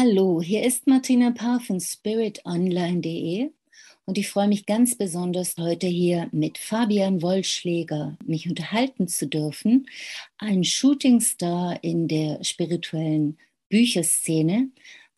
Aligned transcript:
Hallo, 0.00 0.40
hier 0.40 0.62
ist 0.62 0.86
Martina 0.86 1.32
Paar 1.32 1.58
von 1.58 1.80
spiritonline.de 1.80 3.50
und 4.04 4.16
ich 4.16 4.28
freue 4.28 4.46
mich 4.46 4.64
ganz 4.64 4.96
besonders, 4.96 5.56
heute 5.58 5.88
hier 5.88 6.28
mit 6.30 6.56
Fabian 6.56 7.20
Wollschläger 7.20 8.16
mich 8.24 8.48
unterhalten 8.48 9.08
zu 9.08 9.26
dürfen, 9.26 9.88
ein 10.38 10.62
Shootingstar 10.62 11.82
in 11.82 12.06
der 12.06 12.44
spirituellen 12.44 13.38
Bücherszene. 13.70 14.68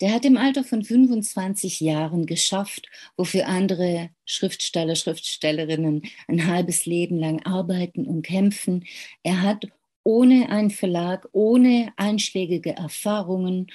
Der 0.00 0.14
hat 0.14 0.24
im 0.24 0.38
Alter 0.38 0.64
von 0.64 0.82
25 0.82 1.80
Jahren 1.80 2.24
geschafft, 2.24 2.88
wofür 3.18 3.48
andere 3.48 4.08
Schriftsteller, 4.24 4.96
Schriftstellerinnen 4.96 6.04
ein 6.26 6.46
halbes 6.46 6.86
Leben 6.86 7.18
lang 7.18 7.44
arbeiten 7.44 8.06
und 8.06 8.22
kämpfen. 8.22 8.86
Er 9.22 9.42
hat 9.42 9.66
ohne 10.04 10.48
einen 10.48 10.70
Verlag, 10.70 11.28
ohne 11.32 11.92
einschlägige 11.98 12.70
Erfahrungen, 12.70 13.66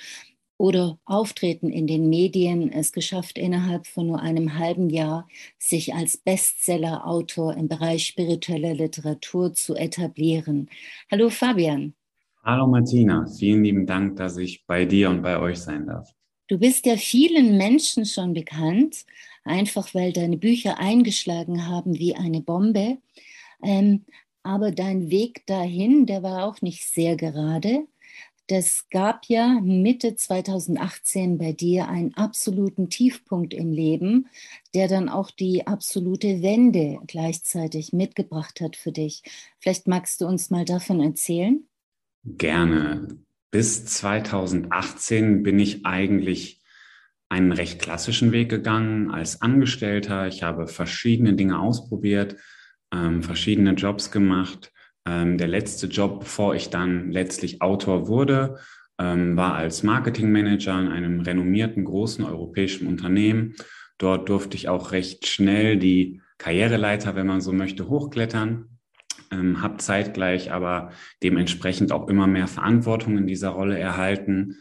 oder 0.58 0.98
Auftreten 1.06 1.70
in 1.70 1.88
den 1.88 2.10
Medien 2.10 2.72
es 2.72 2.91
geschafft, 2.91 3.38
innerhalb 3.38 3.88
von 3.88 4.08
nur 4.08 4.22
einem 4.22 4.58
halben 4.58 4.90
Jahr 4.90 5.28
sich 5.58 5.94
als 5.94 6.18
Bestseller-Autor 6.18 7.55
im 7.55 7.68
Bereich 7.68 8.05
spiritueller 8.05 8.73
Literatur 8.73 9.54
zu 9.54 9.76
etablieren. 9.76 10.70
Hallo 11.12 11.30
Fabian. 11.30 11.94
Hallo 12.44 12.68
Martina, 12.68 13.26
vielen 13.26 13.64
lieben 13.64 13.86
Dank, 13.86 14.18
dass 14.18 14.38
ich 14.38 14.66
bei 14.66 14.86
dir 14.86 15.09
und 15.09 15.23
bei 15.23 15.40
euch 15.40 15.58
sein 15.58 15.88
darf. 15.88 16.14
Du 16.48 16.59
bist 16.59 16.86
ja 16.86 16.95
vielen 16.95 17.58
Menschen 17.58 18.06
schon 18.06 18.34
bekannt, 18.34 19.06
einfach 19.44 19.94
weil 19.95 20.14
deine 20.14 20.38
Bücher 20.38 20.78
eingeschlagen 20.78 21.67
haben 21.67 21.98
wie 21.98 22.16
eine 22.16 22.42
Bombe. 22.42 23.00
Ähm, 23.64 24.06
aber 24.44 24.72
dein 24.72 25.09
Weg 25.09 25.48
dahin, 25.48 26.06
der 26.06 26.22
war 26.22 26.45
auch 26.45 26.62
nicht 26.62 26.86
sehr 26.86 27.16
gerade. 27.16 27.88
Das 28.48 28.85
gab 28.91 29.26
ja 29.26 29.59
Mitte 29.59 30.16
2018 30.16 31.40
bei 31.40 31.52
dir 31.52 31.88
einen 31.88 32.13
absoluten 32.13 32.90
Tiefpunkt 32.90 33.55
im 33.55 33.72
Leben, 33.72 34.27
der 34.75 34.88
dann 34.88 35.09
auch 35.09 35.31
die 35.31 35.66
absolute 35.66 36.44
Wende 36.44 37.00
gleichzeitig 37.08 37.92
mitgebracht 37.92 38.61
hat 38.61 38.75
für 38.75 38.92
dich. 38.92 39.23
Vielleicht 39.59 39.88
magst 39.88 40.22
du 40.22 40.28
uns 40.28 40.52
mal 40.52 40.64
davon 40.64 41.02
erzählen? 41.02 41.67
Gerne. 42.23 43.08
Bis 43.50 43.86
2018 43.86 45.42
bin 45.42 45.58
ich 45.58 45.86
eigentlich 45.86 46.61
einen 47.30 47.52
recht 47.52 47.81
klassischen 47.81 48.31
Weg 48.31 48.50
gegangen 48.50 49.09
als 49.09 49.42
Angestellter. 49.42 50.27
Ich 50.27 50.44
habe 50.44 50.67
verschiedene 50.67 51.33
Dinge 51.33 51.59
ausprobiert, 51.59 52.36
ähm, 52.94 53.23
verschiedene 53.23 53.72
Jobs 53.72 54.11
gemacht 54.11 54.72
ähm, 55.08 55.38
der 55.38 55.48
letzte 55.48 55.88
Job, 55.88 56.22
bevor 56.22 56.56
ich 56.56 56.70
dann 56.70 57.11
letztlich 57.11 57.61
Autor 57.61 58.08
wurde, 58.08 58.58
ähm, 59.00 59.36
war 59.36 59.56
als 59.56 59.84
Marketingmanager 59.84 60.80
in 60.80 60.88
einem 60.88 61.20
renommierten 61.22 61.84
großen 61.86 62.23
europäischen 62.23 62.88
Unternehmen. 62.88 63.56
Dort 63.98 64.30
durfte 64.30 64.58
ich 64.58 64.67
auch 64.70 64.92
recht 64.92 65.28
schnell 65.28 65.78
die 65.78 66.22
Karriereleiter, 66.38 67.16
wenn 67.16 67.28
man 67.28 67.42
so 67.42 67.52
möchte, 67.52 67.88
hochklettern. 67.88 68.70
Ähm, 69.31 69.61
habe 69.61 69.78
zeitgleich 69.78 70.52
aber 70.52 70.92
dementsprechend 71.23 71.92
auch 71.92 72.09
immer 72.09 72.28
mehr 72.28 72.48
Verantwortung 72.48 73.17
in 73.17 73.28
dieser 73.28 73.50
Rolle 73.50 73.78
erhalten, 73.78 74.58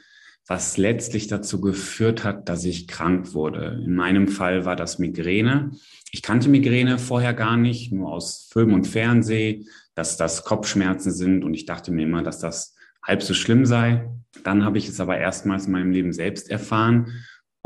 was 0.47 0.77
letztlich 0.77 1.27
dazu 1.27 1.61
geführt 1.61 2.22
hat, 2.22 2.48
dass 2.48 2.65
ich 2.65 2.87
krank 2.87 3.34
wurde. 3.34 3.81
In 3.84 3.95
meinem 3.95 4.28
Fall 4.28 4.65
war 4.65 4.77
das 4.77 4.98
Migräne. 4.98 5.72
Ich 6.12 6.22
kannte 6.22 6.48
Migräne 6.48 6.98
vorher 6.98 7.34
gar 7.34 7.56
nicht, 7.56 7.92
nur 7.92 8.12
aus 8.12 8.48
Film 8.53 8.75
und 8.75 8.87
Fernsehen, 8.87 9.67
dass 9.95 10.17
das 10.17 10.45
Kopfschmerzen 10.45 11.12
sind 11.12 11.45
und 11.45 11.55
ich 11.55 11.67
dachte 11.67 11.92
mir 11.92 12.03
immer, 12.03 12.23
dass 12.23 12.39
das 12.39 12.75
halb 13.03 13.23
so 13.23 13.34
schlimm 13.34 13.67
sei. 13.67 14.09
Dann 14.42 14.64
habe 14.64 14.78
ich 14.78 14.89
es 14.89 15.00
aber 15.00 15.19
erstmals 15.19 15.67
in 15.67 15.73
meinem 15.73 15.92
Leben 15.92 16.12
selbst 16.12 16.50
erfahren 16.50 17.12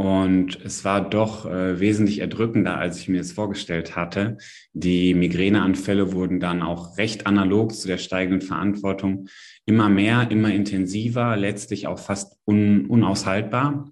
und 0.01 0.65
es 0.65 0.85
war 0.85 1.11
doch 1.11 1.45
äh, 1.45 1.81
wesentlich 1.81 2.21
erdrückender, 2.21 2.79
als 2.79 3.01
ich 3.01 3.09
mir 3.09 3.21
es 3.21 3.33
vorgestellt 3.33 3.97
hatte. 3.97 4.37
Die 4.73 5.13
Migräneanfälle 5.13 6.13
wurden 6.13 6.39
dann 6.39 6.63
auch 6.63 6.99
recht 6.99 7.27
analog 7.27 7.75
zu 7.75 7.89
der 7.89 7.99
steigenden 7.99 8.41
Verantwortung 8.41 9.27
immer 9.67 9.89
mehr, 9.89 10.31
immer 10.31 10.55
intensiver, 10.55 11.37
letztlich 11.37 11.89
auch 11.89 11.99
fast 11.99 12.39
un 12.47 12.87
unaushaltbar. 12.87 13.91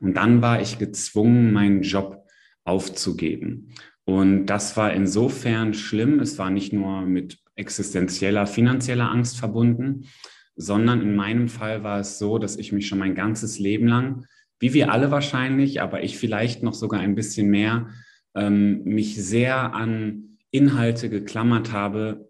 Und 0.00 0.14
dann 0.14 0.42
war 0.42 0.60
ich 0.60 0.80
gezwungen, 0.80 1.52
meinen 1.52 1.82
Job 1.82 2.26
aufzugeben. 2.64 3.76
Und 4.04 4.46
das 4.46 4.76
war 4.76 4.92
insofern 4.92 5.72
schlimm. 5.72 6.18
Es 6.18 6.36
war 6.36 6.50
nicht 6.50 6.72
nur 6.72 7.02
mit 7.02 7.38
existenzieller, 7.56 8.46
finanzieller 8.46 9.10
Angst 9.10 9.38
verbunden, 9.38 10.08
sondern 10.56 11.00
in 11.00 11.14
meinem 11.14 11.48
Fall 11.48 11.82
war 11.82 12.00
es 12.00 12.18
so, 12.18 12.38
dass 12.38 12.56
ich 12.56 12.72
mich 12.72 12.86
schon 12.86 12.98
mein 12.98 13.14
ganzes 13.14 13.58
Leben 13.58 13.86
lang, 13.86 14.26
wie 14.58 14.74
wir 14.74 14.92
alle 14.92 15.10
wahrscheinlich, 15.10 15.80
aber 15.80 16.02
ich 16.02 16.18
vielleicht 16.18 16.62
noch 16.62 16.74
sogar 16.74 17.00
ein 17.00 17.14
bisschen 17.14 17.48
mehr, 17.48 17.88
ähm, 18.34 18.84
mich 18.84 19.16
sehr 19.16 19.74
an 19.74 20.38
Inhalte 20.50 21.10
geklammert 21.10 21.72
habe, 21.72 22.28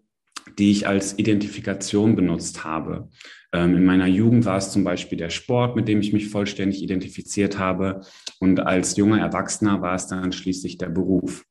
die 0.57 0.71
ich 0.71 0.87
als 0.87 1.17
Identifikation 1.17 2.15
benutzt 2.15 2.63
habe. 2.63 3.09
Ähm, 3.53 3.77
in 3.77 3.85
meiner 3.85 4.07
Jugend 4.07 4.45
war 4.45 4.57
es 4.57 4.71
zum 4.71 4.83
Beispiel 4.83 5.17
der 5.17 5.29
Sport, 5.29 5.75
mit 5.75 5.87
dem 5.87 6.01
ich 6.01 6.11
mich 6.11 6.29
vollständig 6.29 6.81
identifiziert 6.81 7.59
habe. 7.59 8.01
Und 8.39 8.59
als 8.59 8.97
junger 8.97 9.19
Erwachsener 9.19 9.81
war 9.81 9.95
es 9.95 10.07
dann 10.07 10.31
schließlich 10.31 10.77
der 10.77 10.89
Beruf. 10.89 11.45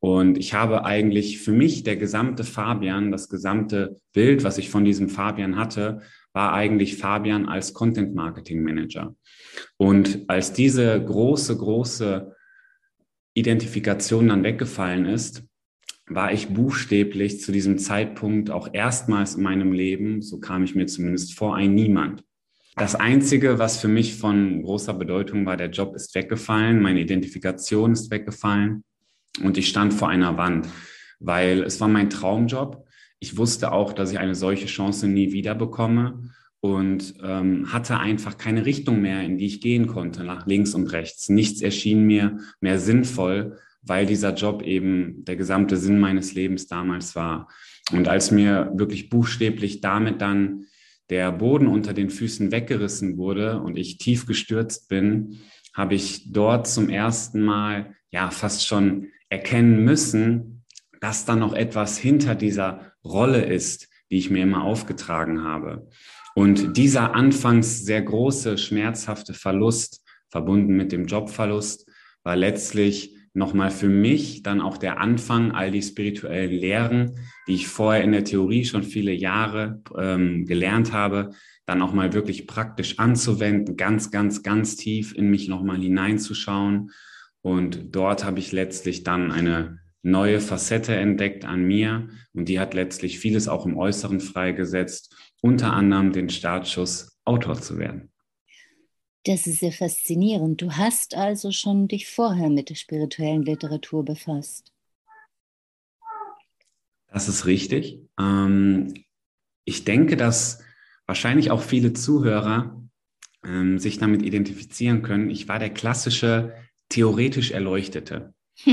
Und 0.00 0.38
ich 0.38 0.54
habe 0.54 0.84
eigentlich 0.84 1.40
für 1.40 1.52
mich 1.52 1.82
der 1.82 1.96
gesamte 1.96 2.42
Fabian, 2.44 3.12
das 3.12 3.28
gesamte 3.28 3.96
Bild, 4.14 4.44
was 4.44 4.56
ich 4.56 4.70
von 4.70 4.84
diesem 4.84 5.10
Fabian 5.10 5.56
hatte, 5.56 6.00
war 6.32 6.54
eigentlich 6.54 6.96
Fabian 6.96 7.46
als 7.46 7.74
Content 7.74 8.14
Marketing 8.14 8.62
Manager. 8.62 9.14
Und 9.76 10.24
als 10.28 10.54
diese 10.54 11.02
große, 11.02 11.56
große 11.56 12.34
Identifikation 13.34 14.28
dann 14.28 14.42
weggefallen 14.42 15.04
ist, 15.04 15.44
war 16.06 16.32
ich 16.32 16.48
buchstäblich 16.48 17.40
zu 17.40 17.52
diesem 17.52 17.78
Zeitpunkt 17.78 18.50
auch 18.50 18.70
erstmals 18.72 19.36
in 19.36 19.42
meinem 19.42 19.72
Leben, 19.72 20.22
so 20.22 20.40
kam 20.40 20.64
ich 20.64 20.74
mir 20.74 20.86
zumindest 20.86 21.34
vor, 21.34 21.56
ein 21.56 21.74
Niemand. 21.74 22.24
Das 22.76 22.94
Einzige, 22.94 23.58
was 23.58 23.78
für 23.78 23.88
mich 23.88 24.16
von 24.16 24.62
großer 24.62 24.94
Bedeutung 24.94 25.44
war, 25.46 25.56
der 25.56 25.70
Job 25.70 25.94
ist 25.94 26.14
weggefallen, 26.14 26.80
meine 26.80 27.00
Identifikation 27.00 27.92
ist 27.92 28.10
weggefallen. 28.10 28.84
Und 29.42 29.56
ich 29.58 29.68
stand 29.68 29.94
vor 29.94 30.08
einer 30.08 30.36
Wand, 30.36 30.68
weil 31.18 31.62
es 31.62 31.80
war 31.80 31.88
mein 31.88 32.10
Traumjob. 32.10 32.86
Ich 33.20 33.36
wusste 33.36 33.72
auch, 33.72 33.92
dass 33.92 34.10
ich 34.10 34.18
eine 34.18 34.34
solche 34.34 34.66
Chance 34.66 35.06
nie 35.08 35.32
wieder 35.32 35.54
bekomme 35.54 36.30
und 36.60 37.14
ähm, 37.22 37.72
hatte 37.72 37.98
einfach 37.98 38.36
keine 38.36 38.66
Richtung 38.66 39.00
mehr, 39.00 39.22
in 39.22 39.38
die 39.38 39.46
ich 39.46 39.60
gehen 39.60 39.86
konnte, 39.86 40.24
nach 40.24 40.46
links 40.46 40.74
und 40.74 40.92
rechts. 40.92 41.28
Nichts 41.28 41.62
erschien 41.62 42.04
mir 42.06 42.38
mehr 42.60 42.78
sinnvoll, 42.78 43.58
weil 43.82 44.04
dieser 44.04 44.34
Job 44.34 44.62
eben 44.62 45.24
der 45.24 45.36
gesamte 45.36 45.76
Sinn 45.76 45.98
meines 45.98 46.34
Lebens 46.34 46.66
damals 46.66 47.16
war. 47.16 47.48
Und 47.92 48.08
als 48.08 48.30
mir 48.30 48.72
wirklich 48.74 49.08
buchstäblich 49.08 49.80
damit 49.80 50.20
dann 50.20 50.66
der 51.08 51.32
Boden 51.32 51.66
unter 51.66 51.92
den 51.92 52.10
Füßen 52.10 52.52
weggerissen 52.52 53.16
wurde 53.16 53.60
und 53.60 53.76
ich 53.76 53.98
tief 53.98 54.26
gestürzt 54.26 54.88
bin, 54.88 55.40
habe 55.74 55.94
ich 55.94 56.32
dort 56.32 56.68
zum 56.68 56.88
ersten 56.88 57.42
Mal 57.42 57.96
ja 58.10 58.30
fast 58.30 58.66
schon 58.66 59.08
erkennen 59.30 59.82
müssen, 59.84 60.64
dass 61.00 61.24
da 61.24 61.34
noch 61.34 61.54
etwas 61.54 61.96
hinter 61.96 62.34
dieser 62.34 62.92
Rolle 63.02 63.42
ist, 63.44 63.88
die 64.10 64.18
ich 64.18 64.30
mir 64.30 64.42
immer 64.42 64.64
aufgetragen 64.64 65.42
habe. 65.44 65.88
Und 66.34 66.76
dieser 66.76 67.14
anfangs 67.14 67.84
sehr 67.84 68.02
große, 68.02 68.58
schmerzhafte 68.58 69.32
Verlust, 69.32 70.04
verbunden 70.28 70.76
mit 70.76 70.92
dem 70.92 71.06
Jobverlust, 71.06 71.88
war 72.22 72.36
letztlich 72.36 73.16
nochmal 73.32 73.70
für 73.70 73.88
mich 73.88 74.42
dann 74.42 74.60
auch 74.60 74.76
der 74.76 74.98
Anfang, 75.00 75.52
all 75.52 75.70
die 75.70 75.82
spirituellen 75.82 76.52
Lehren, 76.52 77.16
die 77.46 77.54
ich 77.54 77.68
vorher 77.68 78.02
in 78.02 78.12
der 78.12 78.24
Theorie 78.24 78.64
schon 78.64 78.82
viele 78.82 79.12
Jahre 79.12 79.82
ähm, 79.96 80.46
gelernt 80.46 80.92
habe, 80.92 81.30
dann 81.66 81.82
auch 81.82 81.92
mal 81.92 82.12
wirklich 82.12 82.46
praktisch 82.46 82.98
anzuwenden, 82.98 83.76
ganz, 83.76 84.10
ganz, 84.10 84.42
ganz 84.42 84.76
tief 84.76 85.14
in 85.14 85.30
mich 85.30 85.48
nochmal 85.48 85.78
hineinzuschauen 85.78 86.90
und 87.42 87.94
dort 87.94 88.24
habe 88.24 88.38
ich 88.38 88.52
letztlich 88.52 89.04
dann 89.04 89.32
eine 89.32 89.80
neue 90.02 90.40
Facette 90.40 90.94
entdeckt 90.94 91.44
an 91.44 91.62
mir 91.62 92.08
und 92.32 92.48
die 92.48 92.58
hat 92.58 92.74
letztlich 92.74 93.18
vieles 93.18 93.48
auch 93.48 93.66
im 93.66 93.76
Äußeren 93.76 94.20
freigesetzt, 94.20 95.14
unter 95.42 95.72
anderem 95.72 96.12
den 96.12 96.30
Startschuss, 96.30 97.18
Autor 97.24 97.60
zu 97.60 97.78
werden. 97.78 98.10
Das 99.24 99.46
ist 99.46 99.60
sehr 99.60 99.72
faszinierend. 99.72 100.62
Du 100.62 100.72
hast 100.72 101.14
also 101.14 101.52
schon 101.52 101.88
dich 101.88 102.08
vorher 102.08 102.48
mit 102.48 102.70
der 102.70 102.74
spirituellen 102.74 103.42
Literatur 103.42 104.04
befasst. 104.04 104.72
Das 107.08 107.28
ist 107.28 107.44
richtig. 107.44 108.00
Ähm, 108.18 108.94
ich 109.64 109.84
denke, 109.84 110.16
dass 110.16 110.62
wahrscheinlich 111.06 111.50
auch 111.50 111.60
viele 111.60 111.92
Zuhörer 111.92 112.82
ähm, 113.44 113.78
sich 113.78 113.98
damit 113.98 114.22
identifizieren 114.22 115.02
können. 115.02 115.28
Ich 115.28 115.48
war 115.48 115.58
der 115.58 115.70
klassische 115.70 116.54
theoretisch 116.90 117.50
erleuchtete. 117.52 118.34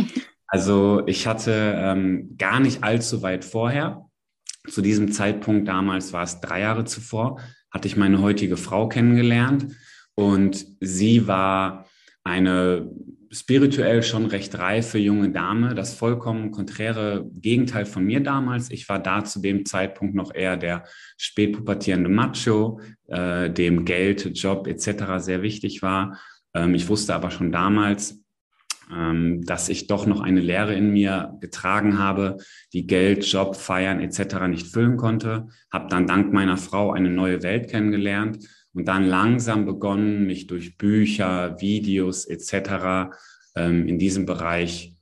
Also 0.49 1.05
ich 1.07 1.27
hatte 1.27 1.75
ähm, 1.75 2.37
gar 2.37 2.61
nicht 2.61 2.81
allzu 2.81 3.21
weit 3.21 3.43
vorher, 3.43 4.07
zu 4.67 4.81
diesem 4.81 5.11
Zeitpunkt 5.11 5.67
damals 5.67 6.13
war 6.13 6.23
es 6.23 6.41
drei 6.41 6.61
Jahre 6.61 6.85
zuvor, 6.85 7.39
hatte 7.71 7.87
ich 7.87 7.97
meine 7.97 8.21
heutige 8.21 8.57
Frau 8.57 8.87
kennengelernt. 8.87 9.75
Und 10.15 10.65
sie 10.79 11.27
war 11.27 11.85
eine 12.23 12.89
spirituell 13.29 14.03
schon 14.03 14.25
recht 14.25 14.57
reife 14.57 14.97
junge 14.97 15.29
Dame, 15.29 15.75
das 15.75 15.93
vollkommen 15.93 16.51
konträre 16.51 17.29
Gegenteil 17.33 17.85
von 17.85 18.03
mir 18.03 18.21
damals. 18.21 18.71
Ich 18.71 18.87
war 18.89 18.99
da 18.99 19.23
zu 19.23 19.41
dem 19.41 19.65
Zeitpunkt 19.65 20.15
noch 20.15 20.33
eher 20.33 20.57
der 20.57 20.85
spätpubertierende 21.17 22.09
Macho, 22.09 22.79
äh, 23.07 23.49
dem 23.49 23.85
Geld, 23.85 24.37
Job 24.37 24.67
etc. 24.67 25.17
sehr 25.17 25.41
wichtig 25.41 25.81
war. 25.81 26.19
Ähm, 26.57 26.73
ich 26.73 26.89
wusste 26.89 27.13
aber 27.13 27.31
schon 27.31 27.51
damals, 27.51 28.23
ähm, 28.91 29.43
dass 29.45 29.69
ich 29.69 29.87
doch 29.87 30.05
noch 30.05 30.21
eine 30.21 30.39
Lehre 30.39 30.73
in 30.73 30.91
mir 30.91 31.37
getragen 31.39 31.99
habe, 31.99 32.37
die 32.73 32.87
Geld, 32.87 33.25
Job, 33.25 33.55
Feiern 33.55 33.99
etc. 33.99 34.47
nicht 34.47 34.67
füllen 34.67 34.97
konnte. 34.97 35.47
Habe 35.71 35.89
dann 35.89 36.07
dank 36.07 36.33
meiner 36.33 36.57
Frau 36.57 36.91
eine 36.91 37.09
neue 37.09 37.43
Welt 37.43 37.69
kennengelernt 37.69 38.47
und 38.73 38.87
dann 38.87 39.05
langsam 39.05 39.65
begonnen, 39.65 40.25
mich 40.25 40.47
durch 40.47 40.77
Bücher, 40.77 41.59
Videos 41.59 42.25
etc. 42.25 43.11
Ähm, 43.55 43.87
in 43.87 43.99
diesem 43.99 44.25
Bereich 44.25 44.95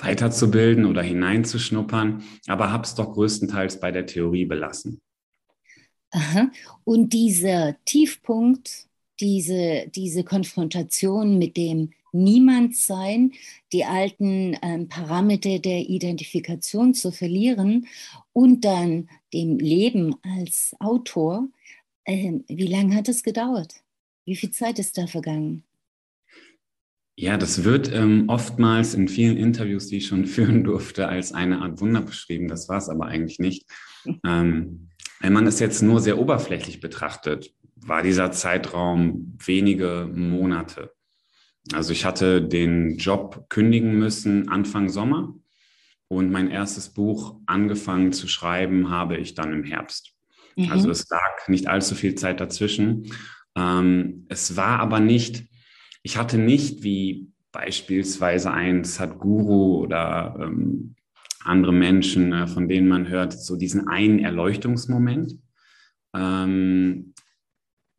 weiterzubilden 0.00 0.84
oder 0.84 1.02
hineinzuschnuppern, 1.02 2.22
aber 2.46 2.70
habe 2.70 2.84
es 2.84 2.94
doch 2.94 3.12
größtenteils 3.12 3.80
bei 3.80 3.90
der 3.90 4.06
Theorie 4.06 4.44
belassen. 4.44 5.00
Aha. 6.10 6.50
Und 6.84 7.12
dieser 7.12 7.76
Tiefpunkt, 7.84 8.87
diese, 9.20 9.86
diese 9.94 10.24
Konfrontation 10.24 11.38
mit 11.38 11.56
dem 11.56 11.90
Niemandsein, 12.12 13.32
die 13.72 13.84
alten 13.84 14.56
ähm, 14.62 14.88
Parameter 14.88 15.58
der 15.58 15.88
Identifikation 15.88 16.94
zu 16.94 17.12
verlieren 17.12 17.86
und 18.32 18.64
dann 18.64 19.08
dem 19.32 19.58
Leben 19.58 20.16
als 20.22 20.74
Autor, 20.80 21.48
ähm, 22.06 22.44
wie 22.48 22.66
lange 22.66 22.94
hat 22.94 23.08
es 23.08 23.22
gedauert? 23.22 23.74
Wie 24.24 24.36
viel 24.36 24.50
Zeit 24.50 24.78
ist 24.78 24.96
da 24.96 25.06
vergangen? 25.06 25.64
Ja, 27.16 27.36
das 27.36 27.64
wird 27.64 27.92
ähm, 27.92 28.28
oftmals 28.28 28.94
in 28.94 29.08
vielen 29.08 29.36
Interviews, 29.36 29.88
die 29.88 29.96
ich 29.96 30.06
schon 30.06 30.24
führen 30.26 30.64
durfte, 30.64 31.08
als 31.08 31.32
eine 31.32 31.60
Art 31.60 31.80
Wunder 31.80 32.00
beschrieben. 32.00 32.48
Das 32.48 32.68
war 32.68 32.78
es 32.78 32.88
aber 32.88 33.06
eigentlich 33.06 33.38
nicht. 33.38 33.66
ähm, 34.24 34.88
wenn 35.20 35.32
man 35.32 35.46
es 35.46 35.58
jetzt 35.58 35.82
nur 35.82 36.00
sehr 36.00 36.18
oberflächlich 36.18 36.80
betrachtet, 36.80 37.52
war 37.88 38.02
dieser 38.02 38.30
Zeitraum 38.32 39.36
wenige 39.44 40.08
Monate. 40.12 40.92
Also 41.72 41.92
ich 41.92 42.04
hatte 42.04 42.42
den 42.42 42.96
Job 42.96 43.46
kündigen 43.48 43.98
müssen 43.98 44.48
Anfang 44.48 44.88
Sommer 44.88 45.34
und 46.08 46.30
mein 46.30 46.50
erstes 46.50 46.88
Buch 46.90 47.36
angefangen 47.46 48.12
zu 48.12 48.28
schreiben 48.28 48.90
habe 48.90 49.16
ich 49.16 49.34
dann 49.34 49.52
im 49.52 49.64
Herbst. 49.64 50.14
Mhm. 50.56 50.72
Also 50.72 50.90
es 50.90 51.08
lag 51.10 51.48
nicht 51.48 51.68
allzu 51.68 51.94
viel 51.94 52.14
Zeit 52.14 52.40
dazwischen. 52.40 53.12
Ähm, 53.54 54.26
es 54.28 54.56
war 54.56 54.80
aber 54.80 55.00
nicht, 55.00 55.44
ich 56.02 56.16
hatte 56.16 56.38
nicht 56.38 56.82
wie 56.82 57.28
beispielsweise 57.52 58.50
ein 58.50 58.84
Sadhguru 58.84 59.78
oder 59.78 60.36
ähm, 60.40 60.94
andere 61.44 61.72
Menschen, 61.72 62.32
äh, 62.32 62.46
von 62.46 62.68
denen 62.68 62.88
man 62.88 63.08
hört, 63.08 63.32
so 63.32 63.56
diesen 63.56 63.88
einen 63.88 64.18
Erleuchtungsmoment. 64.18 65.38
Ähm, 66.14 67.07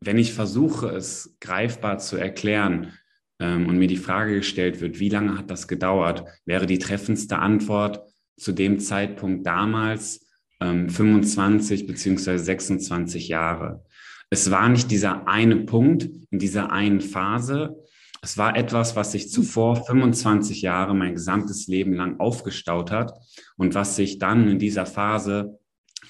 wenn 0.01 0.17
ich 0.17 0.33
versuche, 0.33 0.87
es 0.89 1.35
greifbar 1.39 1.99
zu 1.99 2.17
erklären 2.17 2.93
ähm, 3.39 3.67
und 3.67 3.77
mir 3.77 3.87
die 3.87 3.97
Frage 3.97 4.35
gestellt 4.35 4.81
wird, 4.81 4.99
wie 4.99 5.09
lange 5.09 5.37
hat 5.37 5.49
das 5.49 5.67
gedauert, 5.67 6.23
wäre 6.45 6.65
die 6.65 6.79
treffendste 6.79 7.39
Antwort 7.39 8.01
zu 8.37 8.51
dem 8.51 8.79
Zeitpunkt 8.79 9.45
damals, 9.45 10.25
25 10.61 11.87
bzw. 11.87 12.37
26 12.37 13.29
Jahre. 13.29 13.83
Es 14.29 14.51
war 14.51 14.69
nicht 14.69 14.91
dieser 14.91 15.27
eine 15.27 15.55
Punkt 15.57 16.09
in 16.29 16.39
dieser 16.39 16.71
einen 16.71 17.01
Phase. 17.01 17.77
Es 18.21 18.37
war 18.37 18.57
etwas, 18.57 18.95
was 18.95 19.13
sich 19.13 19.31
zuvor 19.31 19.85
25 19.85 20.61
Jahre, 20.61 20.93
mein 20.93 21.13
gesamtes 21.13 21.67
Leben 21.67 21.93
lang 21.93 22.19
aufgestaut 22.19 22.91
hat 22.91 23.13
und 23.55 23.73
was 23.73 23.95
sich 23.95 24.19
dann 24.19 24.49
in 24.49 24.59
dieser 24.59 24.85
Phase 24.85 25.58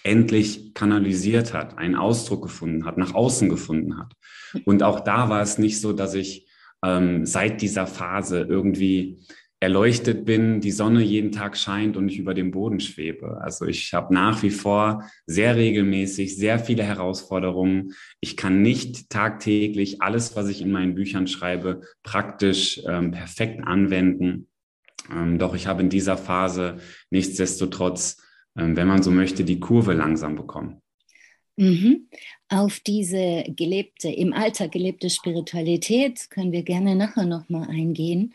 endlich 0.04 0.74
kanalisiert 0.74 1.54
hat, 1.54 1.78
einen 1.78 1.96
Ausdruck 1.96 2.44
gefunden 2.44 2.86
hat, 2.86 2.98
nach 2.98 3.14
außen 3.14 3.50
gefunden 3.50 3.98
hat. 3.98 4.14
Und 4.66 4.84
auch 4.84 5.02
da 5.02 5.30
war 5.30 5.42
es 5.42 5.58
nicht 5.58 5.80
so, 5.80 5.94
dass 5.94 6.14
ich 6.14 6.48
ähm, 6.84 7.26
seit 7.26 7.62
dieser 7.62 7.88
Phase 7.88 8.42
irgendwie 8.42 9.20
erleuchtet 9.62 10.24
bin, 10.24 10.62
die 10.62 10.72
Sonne 10.72 11.04
jeden 11.04 11.34
Tag 11.34 11.58
scheint 11.58 11.98
und 11.98 12.08
ich 12.08 12.18
über 12.18 12.34
dem 12.34 12.52
Boden 12.52 12.80
schwebe. 12.80 13.42
Also 13.42 13.66
ich 13.66 13.94
habe 13.94 14.14
nach 14.14 14.42
wie 14.42 14.52
vor 14.52 15.04
sehr 15.26 15.58
regelmäßig 15.58 16.38
sehr 16.38 16.60
viele 16.60 16.84
Herausforderungen. 16.84 17.94
Ich 18.22 18.38
kann 18.38 18.62
nicht 18.62 19.10
tagtäglich 19.10 20.02
alles, 20.02 20.38
was 20.38 20.48
ich 20.48 20.62
in 20.62 20.72
meinen 20.72 20.96
Büchern 20.96 21.28
schreibe, 21.28 21.82
praktisch 22.04 22.82
ähm, 22.88 23.12
perfekt 23.12 23.62
anwenden. 23.66 24.48
Ähm, 25.12 25.38
doch 25.38 25.54
ich 25.54 25.68
habe 25.68 25.82
in 25.82 25.90
dieser 25.90 26.16
Phase 26.16 26.78
nichtsdestotrotz, 27.10 28.24
wenn 28.62 28.88
man 28.88 29.04
so 29.04 29.12
möchte, 29.12 29.44
die 29.44 29.60
Kurve 29.60 29.94
langsam 29.94 30.36
bekommen. 30.36 30.82
Mhm. 31.58 32.08
Auf 32.48 32.80
diese 32.80 33.44
gelebte, 33.48 34.10
im 34.10 34.34
Alltag 34.34 34.72
gelebte 34.72 35.10
Spiritualität 35.10 36.30
können 36.30 36.52
wir 36.52 36.64
gerne 36.64 36.96
nachher 36.96 37.26
nochmal 37.26 37.68
eingehen. 37.70 38.34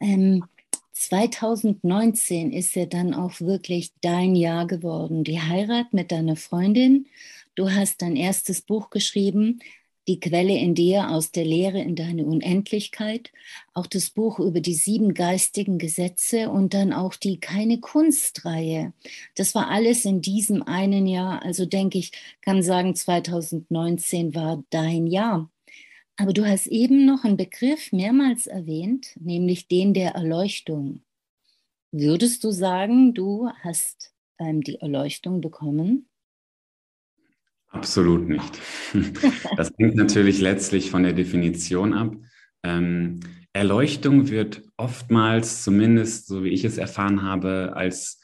Ähm, 0.00 0.44
2019 0.92 2.52
ist 2.52 2.74
ja 2.74 2.84
dann 2.84 3.14
auch 3.14 3.40
wirklich 3.40 3.92
dein 4.00 4.34
Jahr 4.34 4.66
geworden. 4.66 5.24
Die 5.24 5.40
Heirat 5.40 5.92
mit 5.92 6.12
deiner 6.12 6.36
Freundin. 6.36 7.06
Du 7.54 7.70
hast 7.70 8.02
dein 8.02 8.16
erstes 8.16 8.62
Buch 8.62 8.90
geschrieben, 8.90 9.60
Die 10.08 10.20
Quelle 10.20 10.56
in 10.56 10.74
dir 10.74 11.10
aus 11.10 11.32
der 11.32 11.44
Lehre 11.44 11.80
in 11.80 11.94
deine 11.94 12.24
Unendlichkeit. 12.24 13.30
Auch 13.74 13.86
das 13.86 14.08
Buch 14.08 14.40
über 14.40 14.60
die 14.60 14.74
sieben 14.74 15.12
geistigen 15.12 15.76
Gesetze 15.76 16.48
und 16.48 16.72
dann 16.72 16.94
auch 16.94 17.14
die 17.14 17.38
Keine 17.38 17.78
Kunstreihe. 17.78 18.94
Das 19.36 19.54
war 19.54 19.68
alles 19.68 20.06
in 20.06 20.22
diesem 20.22 20.62
einen 20.62 21.06
Jahr. 21.06 21.42
Also 21.42 21.66
denke 21.66 21.98
ich, 21.98 22.12
kann 22.40 22.62
sagen, 22.62 22.94
2019 22.94 24.34
war 24.34 24.64
dein 24.70 25.06
Jahr. 25.06 25.50
Aber 26.16 26.32
du 26.32 26.46
hast 26.46 26.66
eben 26.66 27.04
noch 27.04 27.24
einen 27.24 27.36
Begriff 27.36 27.92
mehrmals 27.92 28.46
erwähnt, 28.46 29.14
nämlich 29.20 29.68
den 29.68 29.92
der 29.92 30.12
Erleuchtung. 30.12 31.02
Würdest 31.92 32.44
du 32.44 32.50
sagen, 32.50 33.12
du 33.12 33.50
hast 33.62 34.12
ähm, 34.38 34.62
die 34.62 34.80
Erleuchtung 34.80 35.42
bekommen? 35.42 36.08
Absolut 37.68 38.28
nicht. 38.28 38.60
Das 39.56 39.72
hängt 39.78 39.96
natürlich 39.96 40.40
letztlich 40.40 40.90
von 40.90 41.02
der 41.02 41.12
Definition 41.12 41.94
ab. 41.94 42.16
Ähm, 42.62 43.20
Erleuchtung 43.52 44.28
wird 44.28 44.62
oftmals, 44.76 45.64
zumindest 45.64 46.26
so 46.26 46.44
wie 46.44 46.50
ich 46.50 46.64
es 46.64 46.78
erfahren 46.78 47.22
habe, 47.22 47.72
als 47.74 48.20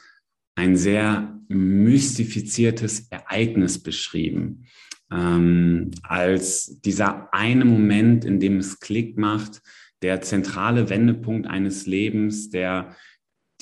ein 0.57 0.76
sehr 0.76 1.38
mystifiziertes 1.49 3.09
Ereignis 3.11 3.83
beschrieben 3.83 4.66
ähm, 5.14 5.90
als 6.02 6.80
dieser 6.80 7.33
eine 7.33 7.64
Moment, 7.64 8.25
in 8.25 8.40
dem 8.40 8.59
es 8.59 8.80
Klick 8.80 9.16
macht, 9.16 9.62
der 10.02 10.21
zentrale 10.21 10.90
Wendepunkt 10.90 11.47
eines 11.47 11.87
Lebens, 11.87 12.50
der 12.50 12.97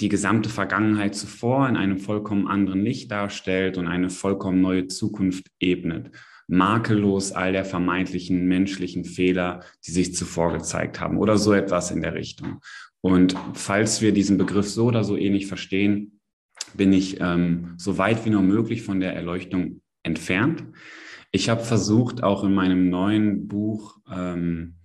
die 0.02 0.08
gesamte 0.08 0.48
Vergangenheit 0.48 1.14
zuvor 1.14 1.68
in 1.68 1.76
einem 1.76 1.98
vollkommen 1.98 2.48
anderen 2.48 2.82
Licht 2.82 3.10
darstellt 3.12 3.78
und 3.78 3.86
eine 3.86 4.10
vollkommen 4.10 4.60
neue 4.60 4.88
Zukunft 4.88 5.46
ebnet. 5.60 6.10
Makellos 6.48 7.30
all 7.30 7.52
der 7.52 7.64
vermeintlichen 7.64 8.46
menschlichen 8.46 9.04
Fehler, 9.04 9.64
die 9.86 9.92
sich 9.92 10.14
zuvor 10.14 10.52
gezeigt 10.52 11.00
haben 11.00 11.18
oder 11.18 11.38
so 11.38 11.52
etwas 11.52 11.92
in 11.92 12.02
der 12.02 12.14
Richtung. 12.14 12.60
Und 13.00 13.36
falls 13.54 14.02
wir 14.02 14.12
diesen 14.12 14.38
Begriff 14.38 14.68
so 14.68 14.86
oder 14.86 15.04
so 15.04 15.16
ähnlich 15.16 15.46
verstehen, 15.46 16.20
bin 16.74 16.92
ich 16.92 17.20
ähm, 17.20 17.74
so 17.76 17.96
weit 17.96 18.24
wie 18.26 18.30
nur 18.30 18.42
möglich 18.42 18.82
von 18.82 18.98
der 18.98 19.14
Erleuchtung 19.14 19.82
entfernt. 20.02 20.64
Ich 21.30 21.48
habe 21.48 21.62
versucht, 21.62 22.24
auch 22.24 22.42
in 22.42 22.54
meinem 22.54 22.90
neuen 22.90 23.46
Buch 23.46 23.98
ähm, 24.12 24.78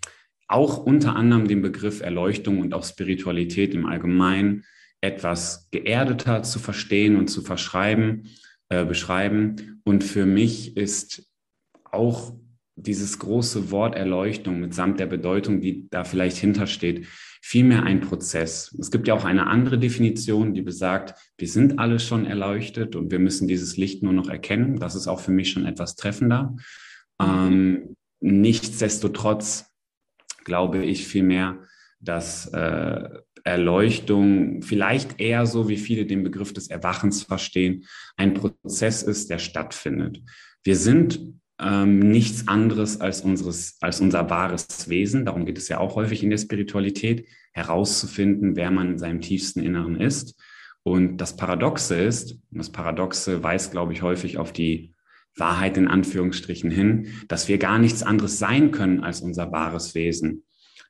auch 0.47 0.77
unter 0.77 1.15
anderem 1.15 1.47
den 1.47 1.61
Begriff 1.61 2.01
Erleuchtung 2.01 2.59
und 2.59 2.73
auch 2.73 2.83
Spiritualität 2.83 3.73
im 3.73 3.85
Allgemeinen 3.85 4.63
etwas 5.01 5.69
geerdeter 5.71 6.43
zu 6.43 6.59
verstehen 6.59 7.15
und 7.15 7.27
zu 7.27 7.41
verschreiben, 7.41 8.29
äh, 8.69 8.85
beschreiben. 8.85 9.81
Und 9.83 10.03
für 10.03 10.25
mich 10.25 10.75
ist 10.77 11.29
auch 11.83 12.33
dieses 12.75 13.17
große 13.17 13.71
Wort 13.71 13.95
Erleuchtung 13.95 14.59
mitsamt 14.59 14.99
der 14.99 15.07
Bedeutung, 15.07 15.61
die 15.61 15.87
da 15.89 16.03
vielleicht 16.03 16.37
hintersteht, 16.37 17.07
vielmehr 17.41 17.83
ein 17.83 18.01
Prozess. 18.01 18.75
Es 18.79 18.91
gibt 18.91 19.07
ja 19.07 19.15
auch 19.15 19.25
eine 19.25 19.47
andere 19.47 19.79
Definition, 19.79 20.53
die 20.53 20.61
besagt, 20.61 21.15
wir 21.37 21.47
sind 21.47 21.79
alle 21.79 21.99
schon 21.99 22.25
erleuchtet 22.25 22.95
und 22.95 23.09
wir 23.11 23.19
müssen 23.19 23.47
dieses 23.47 23.77
Licht 23.77 24.03
nur 24.03 24.13
noch 24.13 24.29
erkennen. 24.29 24.79
Das 24.79 24.95
ist 24.95 25.07
auch 25.07 25.19
für 25.19 25.31
mich 25.31 25.49
schon 25.49 25.65
etwas 25.65 25.95
treffender. 25.95 26.55
Ähm, 27.19 27.95
nichtsdestotrotz 28.19 29.65
glaube 30.43 30.85
ich 30.85 31.07
vielmehr, 31.07 31.59
dass 31.99 32.47
äh, 32.53 33.09
Erleuchtung 33.47 34.61
vielleicht 34.61 35.19
eher 35.19 35.45
so, 35.45 35.69
wie 35.69 35.77
viele 35.77 36.05
den 36.05 36.23
Begriff 36.23 36.53
des 36.53 36.69
Erwachens 36.69 37.23
verstehen, 37.23 37.85
ein 38.15 38.33
Prozess 38.33 39.03
ist, 39.03 39.29
der 39.29 39.39
stattfindet. 39.39 40.21
Wir 40.63 40.75
sind 40.75 41.19
ähm, 41.59 41.99
nichts 41.99 42.47
anderes 42.47 43.01
als, 43.01 43.21
unseres, 43.21 43.77
als 43.81 43.99
unser 44.01 44.29
wahres 44.29 44.89
Wesen. 44.89 45.25
Darum 45.25 45.45
geht 45.45 45.57
es 45.57 45.69
ja 45.69 45.79
auch 45.79 45.95
häufig 45.95 46.23
in 46.23 46.29
der 46.29 46.37
Spiritualität, 46.37 47.27
herauszufinden, 47.53 48.55
wer 48.55 48.69
man 48.69 48.91
in 48.91 48.97
seinem 48.99 49.21
tiefsten 49.21 49.61
Inneren 49.61 49.99
ist. 49.99 50.39
Und 50.83 51.17
das 51.17 51.35
Paradoxe 51.35 51.95
ist, 51.95 52.39
das 52.51 52.71
Paradoxe 52.71 53.43
weist, 53.43 53.71
glaube 53.71 53.93
ich, 53.93 54.03
häufig 54.03 54.37
auf 54.37 54.53
die 54.53 54.93
Wahrheit 55.35 55.77
in 55.77 55.87
Anführungsstrichen 55.87 56.71
hin, 56.71 57.13
dass 57.27 57.47
wir 57.47 57.57
gar 57.57 57.79
nichts 57.79 58.03
anderes 58.03 58.39
sein 58.39 58.71
können 58.71 59.03
als 59.03 59.21
unser 59.21 59.51
wahres 59.51 59.95
Wesen. 59.95 60.43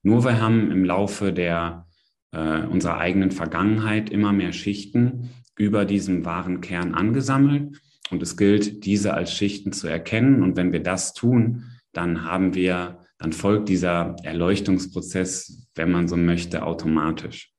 Nur 0.03 0.23
wir 0.23 0.41
haben 0.41 0.71
im 0.71 0.83
Laufe 0.83 1.33
der 1.33 1.86
äh, 2.31 2.61
unserer 2.65 2.97
eigenen 2.97 3.31
Vergangenheit 3.31 4.09
immer 4.09 4.33
mehr 4.33 4.53
Schichten 4.53 5.29
über 5.57 5.85
diesem 5.85 6.25
wahren 6.25 6.61
Kern 6.61 6.93
angesammelt 6.93 7.81
und 8.09 8.21
es 8.21 8.37
gilt, 8.37 8.85
diese 8.85 9.13
als 9.13 9.33
Schichten 9.33 9.73
zu 9.73 9.87
erkennen. 9.87 10.43
Und 10.43 10.55
wenn 10.55 10.71
wir 10.71 10.81
das 10.81 11.13
tun, 11.13 11.63
dann 11.93 12.23
haben 12.23 12.53
wir, 12.53 13.05
dann 13.17 13.33
folgt 13.33 13.69
dieser 13.69 14.15
Erleuchtungsprozess, 14.23 15.67
wenn 15.75 15.91
man 15.91 16.07
so 16.07 16.15
möchte, 16.15 16.63
automatisch. 16.63 17.51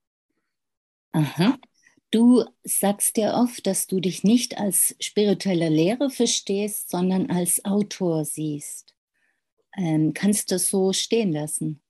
Aha. 1.12 1.58
Du 2.10 2.44
sagst 2.64 3.18
ja 3.18 3.38
oft, 3.38 3.66
dass 3.66 3.86
du 3.86 4.00
dich 4.00 4.24
nicht 4.24 4.56
als 4.58 4.96
spiritueller 4.98 5.68
Lehrer 5.68 6.08
verstehst, 6.08 6.90
sondern 6.90 7.30
als 7.30 7.64
Autor 7.66 8.24
siehst. 8.24 8.94
Ähm, 9.76 10.14
kannst 10.14 10.50
du 10.50 10.54
das 10.54 10.70
so 10.70 10.94
stehen 10.94 11.32
lassen? 11.32 11.82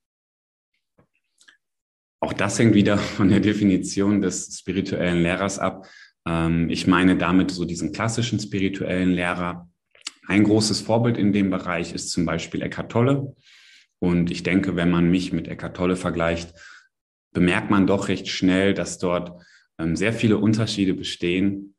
Auch 2.21 2.33
das 2.33 2.59
hängt 2.59 2.75
wieder 2.75 2.99
von 2.99 3.29
der 3.29 3.41
Definition 3.41 4.21
des 4.21 4.59
spirituellen 4.59 5.23
Lehrers 5.23 5.59
ab. 5.59 5.87
Ähm, 6.27 6.69
ich 6.71 6.87
meine 6.87 7.17
damit 7.17 7.51
so 7.51 7.65
diesen 7.65 7.93
klassischen 7.93 8.41
spirituellen 8.41 9.11
Lehrer. 9.11 9.69
Ein 10.27 10.45
großes 10.45 10.81
Vorbild 10.81 11.17
in 11.17 11.33
dem 11.33 11.51
Bereich 11.51 11.93
ist 11.95 12.11
zum 12.11 12.27
Beispiel 12.27 12.63
Eckhart 12.63 12.93
Tolle. 12.93 13.35
Und 13.99 14.31
ich 14.31 14.43
denke, 14.43 14.77
wenn 14.77 14.91
man 14.91 15.11
mich 15.11 15.33
mit 15.33 15.49
Eckhart 15.49 15.77
Tolle 15.77 15.97
vergleicht, 15.97 16.55
bemerkt 17.33 17.71
man 17.71 17.87
doch 17.87 18.09
recht 18.09 18.29
schnell, 18.29 18.75
dass 18.75 18.99
dort 18.99 19.41
ähm, 19.79 19.97
sehr 19.97 20.13
viele 20.13 20.39
Unterschiede 20.39 20.95
bestehen. 20.95 21.75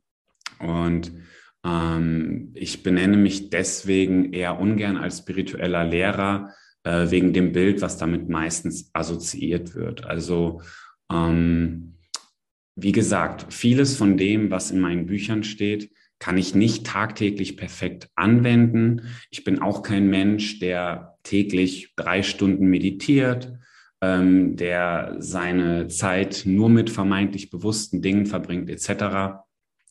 Und 0.60 1.12
ähm, 1.66 2.52
ich 2.54 2.84
benenne 2.84 3.18
mich 3.18 3.50
deswegen 3.50 4.34
eher 4.34 4.60
ungern 4.60 4.98
als 4.98 5.20
spiritueller 5.20 5.86
Lehrer, 5.86 6.54
äh, 6.84 7.10
wegen 7.10 7.34
dem 7.34 7.52
Bild, 7.52 7.82
was 7.82 7.98
damit 7.98 8.30
meistens 8.30 8.90
assoziiert 8.94 9.76
wird. 9.76 10.06
Also 10.06 10.62
ähm, 11.12 11.96
wie 12.76 12.92
gesagt, 12.92 13.54
vieles 13.54 13.98
von 13.98 14.18
dem, 14.18 14.52
was 14.52 14.72
in 14.72 14.80
meinen 14.80 15.06
Büchern 15.06 15.44
steht, 15.44 15.92
kann 16.20 16.38
ich 16.38 16.54
nicht 16.54 16.86
tagtäglich 16.86 17.58
perfekt 17.58 18.10
anwenden. 18.16 19.04
Ich 19.32 19.44
bin 19.44 19.60
auch 19.60 19.84
kein 19.84 20.10
Mensch, 20.10 20.60
der 20.60 21.18
täglich 21.24 21.94
drei 21.96 22.24
Stunden 22.24 22.68
meditiert, 22.68 23.54
ähm, 24.02 24.56
der 24.56 25.16
seine 25.20 25.88
Zeit 25.88 26.44
nur 26.46 26.70
mit 26.70 26.90
vermeintlich 26.90 27.50
bewussten 27.50 28.02
Dingen 28.02 28.26
verbringt, 28.26 28.70
etc. 28.70 29.44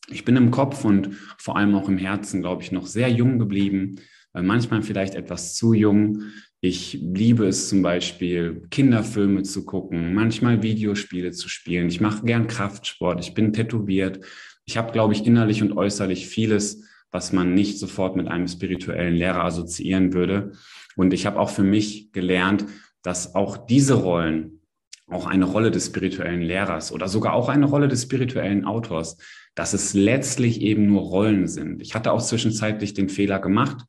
Ich 0.09 0.25
bin 0.25 0.35
im 0.35 0.51
Kopf 0.51 0.85
und 0.85 1.15
vor 1.37 1.57
allem 1.57 1.75
auch 1.75 1.89
im 1.89 1.97
Herzen, 1.97 2.41
glaube 2.41 2.63
ich, 2.63 2.71
noch 2.71 2.87
sehr 2.87 3.09
jung 3.09 3.39
geblieben, 3.39 3.99
äh, 4.33 4.41
manchmal 4.41 4.81
vielleicht 4.83 5.15
etwas 5.15 5.55
zu 5.55 5.73
jung. 5.73 6.23
Ich 6.61 6.99
liebe 7.01 7.47
es 7.47 7.69
zum 7.69 7.81
Beispiel, 7.81 8.67
Kinderfilme 8.69 9.43
zu 9.43 9.63
gucken, 9.63 10.13
manchmal 10.13 10.61
Videospiele 10.61 11.31
zu 11.31 11.47
spielen. 11.47 11.87
Ich 11.87 12.01
mache 12.01 12.25
gern 12.25 12.47
Kraftsport, 12.47 13.21
ich 13.21 13.33
bin 13.33 13.53
tätowiert. 13.53 14.25
Ich 14.65 14.75
habe, 14.75 14.91
glaube 14.91 15.13
ich, 15.13 15.25
innerlich 15.25 15.61
und 15.61 15.71
äußerlich 15.71 16.27
vieles, 16.27 16.83
was 17.11 17.31
man 17.31 17.53
nicht 17.53 17.79
sofort 17.79 18.17
mit 18.17 18.27
einem 18.27 18.47
spirituellen 18.47 19.15
Lehrer 19.15 19.45
assoziieren 19.45 20.13
würde. 20.13 20.51
Und 20.97 21.13
ich 21.13 21.25
habe 21.25 21.39
auch 21.39 21.49
für 21.49 21.63
mich 21.63 22.11
gelernt, 22.11 22.65
dass 23.03 23.35
auch 23.35 23.65
diese 23.65 23.93
Rollen, 23.93 24.59
auch 25.07 25.27
eine 25.27 25.45
Rolle 25.45 25.71
des 25.71 25.87
spirituellen 25.87 26.41
Lehrers 26.41 26.91
oder 26.91 27.07
sogar 27.07 27.33
auch 27.33 27.47
eine 27.47 27.65
Rolle 27.67 27.87
des 27.87 28.03
spirituellen 28.03 28.65
Autors, 28.65 29.17
dass 29.55 29.73
es 29.73 29.93
letztlich 29.93 30.61
eben 30.61 30.87
nur 30.87 31.03
Rollen 31.03 31.47
sind. 31.47 31.81
Ich 31.81 31.95
hatte 31.95 32.11
auch 32.11 32.21
zwischenzeitlich 32.21 32.93
den 32.93 33.07
Fehler 33.07 33.39
gemacht, 33.39 33.85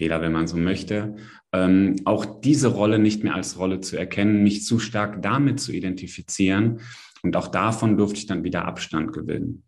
Fehler, 0.00 0.22
wenn 0.22 0.32
man 0.32 0.48
so 0.48 0.56
möchte, 0.56 1.14
ähm, 1.52 1.96
auch 2.06 2.40
diese 2.40 2.68
Rolle 2.68 2.98
nicht 2.98 3.22
mehr 3.22 3.34
als 3.34 3.58
Rolle 3.58 3.80
zu 3.80 3.98
erkennen, 3.98 4.42
mich 4.42 4.64
zu 4.64 4.78
stark 4.78 5.20
damit 5.20 5.60
zu 5.60 5.72
identifizieren. 5.72 6.80
Und 7.22 7.36
auch 7.36 7.48
davon 7.48 7.98
durfte 7.98 8.18
ich 8.18 8.26
dann 8.26 8.42
wieder 8.42 8.64
Abstand 8.64 9.12
gewinnen. 9.12 9.62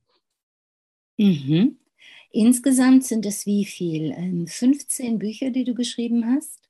Mhm. 1.19 1.77
Insgesamt 2.31 3.05
sind 3.05 3.27
es 3.27 3.45
wie 3.45 3.67
viel? 3.67 4.15
15 4.47 5.07
ähm, 5.07 5.19
Bücher, 5.19 5.51
die 5.51 5.65
du 5.65 5.75
geschrieben 5.75 6.25
hast? 6.25 6.67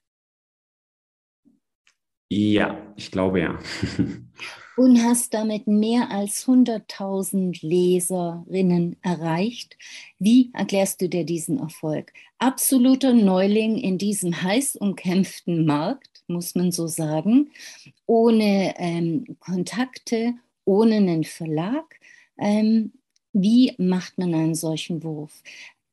Ja, 2.28 2.92
ich 2.96 3.12
glaube 3.12 3.42
ja. 3.42 3.60
und 4.76 5.02
hast 5.02 5.34
damit 5.34 5.66
mehr 5.66 6.10
als 6.10 6.46
100.000 6.46 7.66
Leserinnen 7.66 8.96
erreicht. 9.02 9.76
Wie 10.18 10.50
erklärst 10.54 11.00
du 11.00 11.08
dir 11.08 11.24
diesen 11.24 11.58
Erfolg? 11.58 12.12
Absoluter 12.38 13.12
Neuling 13.12 13.76
in 13.76 13.98
diesem 13.98 14.42
heiß 14.42 14.76
umkämpften 14.76 15.66
Markt, 15.66 16.22
muss 16.26 16.54
man 16.54 16.72
so 16.72 16.86
sagen, 16.86 17.50
ohne 18.06 18.74
ähm, 18.78 19.36
Kontakte, 19.40 20.34
ohne 20.64 20.96
einen 20.96 21.24
Verlag. 21.24 22.00
Ähm, 22.38 22.92
wie 23.32 23.74
macht 23.78 24.18
man 24.18 24.34
einen 24.34 24.54
solchen 24.54 25.02
Wurf? 25.02 25.42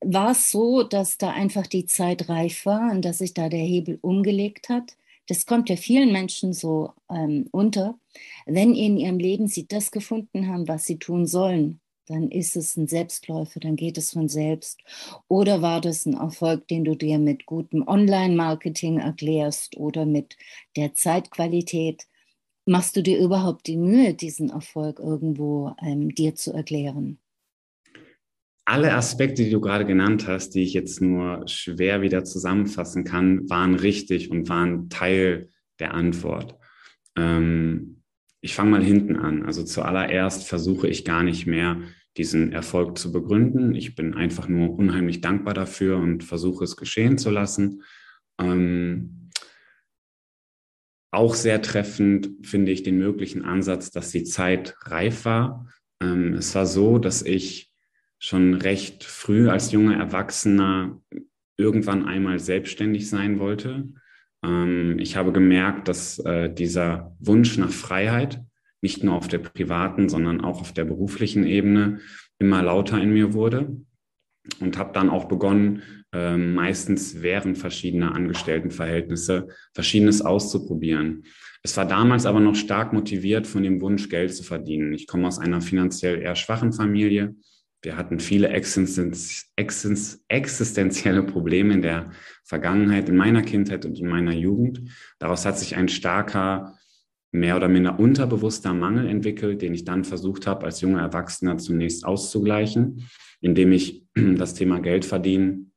War 0.01 0.31
es 0.31 0.51
so, 0.51 0.83
dass 0.83 1.17
da 1.17 1.31
einfach 1.31 1.67
die 1.67 1.85
Zeit 1.85 2.29
reif 2.29 2.65
war 2.65 2.91
und 2.91 3.03
dass 3.03 3.17
sich 3.17 3.33
da 3.33 3.49
der 3.49 3.59
Hebel 3.59 3.99
umgelegt 4.01 4.69
hat? 4.69 4.95
Das 5.29 5.45
kommt 5.45 5.69
ja 5.69 5.75
vielen 5.75 6.11
Menschen 6.11 6.53
so 6.53 6.93
ähm, 7.09 7.47
unter, 7.51 7.99
wenn 8.47 8.73
in 8.73 8.97
ihrem 8.97 9.19
Leben 9.19 9.47
sie 9.47 9.67
das 9.67 9.91
gefunden 9.91 10.47
haben, 10.47 10.67
was 10.67 10.85
sie 10.85 10.97
tun 10.97 11.27
sollen, 11.27 11.79
dann 12.07 12.31
ist 12.31 12.55
es 12.55 12.75
ein 12.75 12.87
Selbstläufer, 12.87 13.59
dann 13.59 13.75
geht 13.75 13.99
es 13.99 14.11
von 14.11 14.27
selbst. 14.27 14.79
Oder 15.27 15.61
war 15.61 15.81
das 15.81 16.07
ein 16.07 16.15
Erfolg, 16.15 16.67
den 16.67 16.83
du 16.83 16.95
dir 16.95 17.19
mit 17.19 17.45
gutem 17.45 17.87
Online-Marketing 17.87 18.97
erklärst 18.97 19.77
oder 19.77 20.07
mit 20.07 20.35
der 20.75 20.95
Zeitqualität? 20.95 22.07
Machst 22.65 22.95
du 22.95 23.03
dir 23.03 23.19
überhaupt 23.19 23.67
die 23.67 23.77
Mühe, 23.77 24.15
diesen 24.15 24.49
Erfolg 24.49 24.99
irgendwo 24.99 25.75
ähm, 25.83 26.09
dir 26.15 26.33
zu 26.33 26.51
erklären? 26.53 27.19
Alle 28.69 28.93
Aspekte, 28.93 29.43
die 29.43 29.49
du 29.49 29.61
gerade 29.61 29.85
genannt 29.85 30.27
hast, 30.27 30.51
die 30.51 30.61
ich 30.61 30.73
jetzt 30.73 31.01
nur 31.01 31.47
schwer 31.47 32.03
wieder 32.03 32.23
zusammenfassen 32.23 33.03
kann, 33.03 33.49
waren 33.49 33.73
richtig 33.73 34.29
und 34.29 34.47
waren 34.47 34.89
Teil 34.89 35.49
der 35.79 35.95
Antwort. 35.95 36.55
Ähm, 37.15 38.03
ich 38.41 38.53
fange 38.53 38.69
mal 38.69 38.83
hinten 38.83 39.15
an. 39.15 39.43
Also 39.43 39.63
zuallererst 39.63 40.47
versuche 40.47 40.87
ich 40.87 41.03
gar 41.03 41.23
nicht 41.23 41.47
mehr, 41.47 41.81
diesen 42.15 42.51
Erfolg 42.51 42.99
zu 42.99 43.11
begründen. 43.11 43.73
Ich 43.73 43.95
bin 43.95 44.13
einfach 44.13 44.47
nur 44.47 44.77
unheimlich 44.77 45.21
dankbar 45.21 45.55
dafür 45.55 45.97
und 45.97 46.23
versuche 46.23 46.63
es 46.63 46.77
geschehen 46.77 47.17
zu 47.17 47.31
lassen. 47.31 47.81
Ähm, 48.39 49.31
auch 51.11 51.33
sehr 51.33 51.63
treffend 51.63 52.45
finde 52.45 52.71
ich 52.71 52.83
den 52.83 52.99
möglichen 52.99 53.43
Ansatz, 53.43 53.89
dass 53.89 54.11
die 54.11 54.25
Zeit 54.25 54.75
reif 54.81 55.25
war. 55.25 55.67
Ähm, 56.03 56.35
es 56.35 56.53
war 56.53 56.67
so, 56.67 56.99
dass 56.99 57.23
ich 57.23 57.68
schon 58.19 58.53
recht 58.53 59.05
früh 59.05 59.49
als 59.49 59.71
junger 59.71 59.95
Erwachsener 59.97 61.01
irgendwann 61.57 62.05
einmal 62.05 62.39
selbstständig 62.39 63.09
sein 63.09 63.39
wollte. 63.39 63.89
Ähm, 64.43 64.99
ich 64.99 65.15
habe 65.15 65.31
gemerkt, 65.31 65.87
dass 65.87 66.19
äh, 66.19 66.53
dieser 66.53 67.15
Wunsch 67.19 67.57
nach 67.57 67.71
Freiheit 67.71 68.43
nicht 68.81 69.03
nur 69.03 69.15
auf 69.15 69.27
der 69.27 69.39
privaten, 69.39 70.09
sondern 70.09 70.41
auch 70.41 70.61
auf 70.61 70.73
der 70.73 70.85
beruflichen 70.85 71.45
Ebene 71.45 71.99
immer 72.39 72.61
lauter 72.61 73.01
in 73.01 73.11
mir 73.11 73.33
wurde 73.33 73.77
und 74.59 74.77
habe 74.77 74.93
dann 74.93 75.09
auch 75.09 75.25
begonnen, 75.25 75.81
äh, 76.13 76.37
meistens 76.37 77.21
während 77.21 77.57
verschiedener 77.57 78.15
Angestelltenverhältnisse 78.15 79.47
Verschiedenes 79.73 80.21
auszuprobieren. 80.21 81.23
Es 81.61 81.75
war 81.75 81.85
damals 81.85 82.25
aber 82.25 82.39
noch 82.39 82.55
stark 82.55 82.93
motiviert 82.93 83.45
von 83.45 83.63
dem 83.63 83.81
Wunsch, 83.81 84.07
Geld 84.07 84.33
zu 84.33 84.43
verdienen. 84.43 84.93
Ich 84.93 85.07
komme 85.07 85.27
aus 85.27 85.39
einer 85.39 85.59
finanziell 85.59 86.21
eher 86.21 86.35
schwachen 86.35 86.71
Familie 86.71 87.35
wir 87.81 87.95
hatten 87.95 88.19
viele 88.19 88.49
existenzielle 88.49 91.23
Probleme 91.23 91.73
in 91.73 91.81
der 91.81 92.11
Vergangenheit, 92.43 93.07
in 93.07 93.15
meiner 93.15 93.41
Kindheit 93.41 93.85
und 93.85 93.97
in 93.97 94.07
meiner 94.07 94.33
Jugend. 94.33 94.81
Daraus 95.17 95.45
hat 95.45 95.57
sich 95.57 95.77
ein 95.77 95.87
starker, 95.87 96.77
mehr 97.31 97.55
oder 97.55 97.67
minder 97.67 97.99
unterbewusster 97.99 98.73
Mangel 98.73 99.07
entwickelt, 99.07 99.61
den 99.61 99.73
ich 99.73 99.85
dann 99.85 100.03
versucht 100.03 100.47
habe, 100.47 100.65
als 100.65 100.81
junger 100.81 101.01
Erwachsener 101.01 101.57
zunächst 101.57 102.03
auszugleichen, 102.03 103.07
indem 103.39 103.71
ich 103.71 104.03
das 104.15 104.55
Thema 104.55 104.79
Geld 104.79 105.05
verdienen 105.05 105.71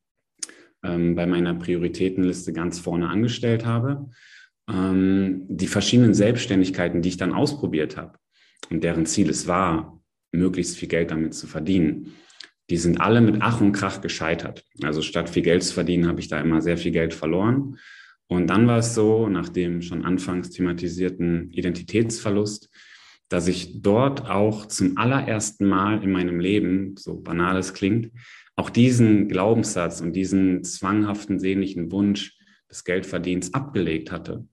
ähm, 0.83 1.15
bei 1.15 1.27
meiner 1.27 1.55
Prioritätenliste 1.55 2.53
ganz 2.53 2.81
vorne 2.81 3.09
angestellt 3.09 3.65
habe. 3.65 4.11
Ähm, 4.69 5.45
die 5.49 5.69
verschiedenen 5.69 6.15
Selbstständigkeiten, 6.15 7.03
die 7.03 7.11
ich 7.11 7.17
dann 7.17 7.33
ausprobiert 7.33 7.97
habe 7.97 8.19
und 8.71 8.83
deren 8.83 9.07
Ziel 9.07 9.31
es 9.31 9.47
war, 9.47 10.02
möglichst 10.33 10.77
viel 10.77 10.89
Geld 10.89 11.11
damit 11.11 11.35
zu 11.35 11.47
verdienen. 11.47 12.15
die 12.71 12.77
sind 12.79 13.01
alle 13.01 13.21
mit 13.21 13.37
Ach 13.41 13.61
und 13.61 13.73
Krach 13.73 14.01
gescheitert. 14.01 14.65
Also 14.83 15.03
statt 15.03 15.29
viel 15.29 15.43
Geld 15.43 15.63
zu 15.63 15.75
verdienen, 15.75 16.07
habe 16.09 16.21
ich 16.21 16.29
da 16.29 16.41
immer 16.41 16.63
sehr 16.63 16.79
viel 16.79 16.93
Geld 16.93 17.13
verloren. 17.13 17.77
Und 18.29 18.47
dann 18.47 18.67
war 18.67 18.79
es 18.79 18.95
so, 18.95 19.29
nach 19.29 19.51
dem 19.51 19.83
schon 19.83 20.07
anfangs 20.07 20.49
thematisierten 20.51 21.51
Identitätsverlust, 21.51 22.71
dass 23.29 23.47
ich 23.47 23.83
dort 23.83 24.31
auch 24.31 24.67
zum 24.67 24.97
allerersten 24.97 25.67
Mal 25.67 26.03
in 26.03 26.13
meinem 26.13 26.41
Leben, 26.41 26.95
so 26.97 27.21
banal 27.21 27.59
es 27.59 27.75
klingt, 27.75 28.11
auch 28.57 28.71
diesen 28.71 29.29
Glaubenssatz 29.29 30.01
und 30.01 30.15
diesen 30.15 30.65
zwanghaften 30.65 31.39
sehnlichen 31.39 31.91
Wunsch 31.93 32.39
des 32.71 32.85
Geldverdienens 32.85 33.53
abgelegt 33.55 34.11
hatte. 34.13 34.47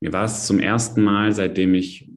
Mir 0.00 0.12
war 0.12 0.24
es 0.24 0.46
zum 0.46 0.58
ersten 0.58 1.02
Mal, 1.02 1.32
seitdem 1.32 1.74
ich 1.74 2.11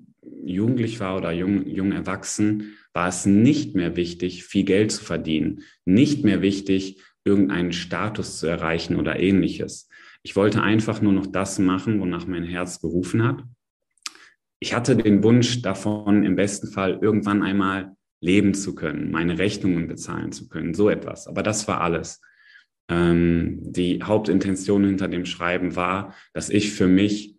jugendlich 0.46 1.00
war 1.00 1.18
oder 1.18 1.32
jung, 1.32 1.68
jung 1.68 1.92
erwachsen, 1.92 2.78
war 2.94 3.08
es 3.08 3.26
nicht 3.26 3.76
mehr 3.76 3.96
wichtig, 3.96 4.46
viel 4.46 4.64
Geld 4.64 4.92
zu 4.92 5.04
verdienen, 5.04 5.64
nicht 5.86 6.24
mehr 6.24 6.42
wichtig, 6.42 7.02
irgendeinen 7.24 7.74
Status 7.74 8.40
zu 8.40 8.48
erreichen 8.48 8.96
oder 8.96 9.20
ähnliches. 9.20 9.90
Ich 10.24 10.36
wollte 10.36 10.62
einfach 10.62 11.02
nur 11.02 11.14
noch 11.14 11.28
das 11.28 11.60
machen, 11.60 12.00
wonach 12.00 12.28
mein 12.28 12.44
Herz 12.44 12.80
gerufen 12.80 13.24
hat. 13.24 13.44
Ich 14.60 14.74
hatte 14.74 14.96
den 14.96 15.24
Wunsch 15.24 15.62
davon, 15.62 16.24
im 16.24 16.36
besten 16.36 16.68
Fall 16.68 17.00
irgendwann 17.02 17.44
einmal 17.44 17.96
leben 18.22 18.54
zu 18.54 18.74
können, 18.74 19.12
meine 19.12 19.38
Rechnungen 19.38 19.88
bezahlen 19.88 20.32
zu 20.32 20.48
können, 20.48 20.74
so 20.74 20.90
etwas. 20.90 21.28
Aber 21.28 21.44
das 21.44 21.68
war 21.68 21.82
alles. 21.82 22.22
Ähm, 22.90 23.60
die 23.62 24.02
Hauptintention 24.04 24.86
hinter 24.86 25.08
dem 25.08 25.26
Schreiben 25.26 25.76
war, 25.76 26.16
dass 26.34 26.50
ich 26.50 26.72
für 26.72 26.88
mich 26.88 27.35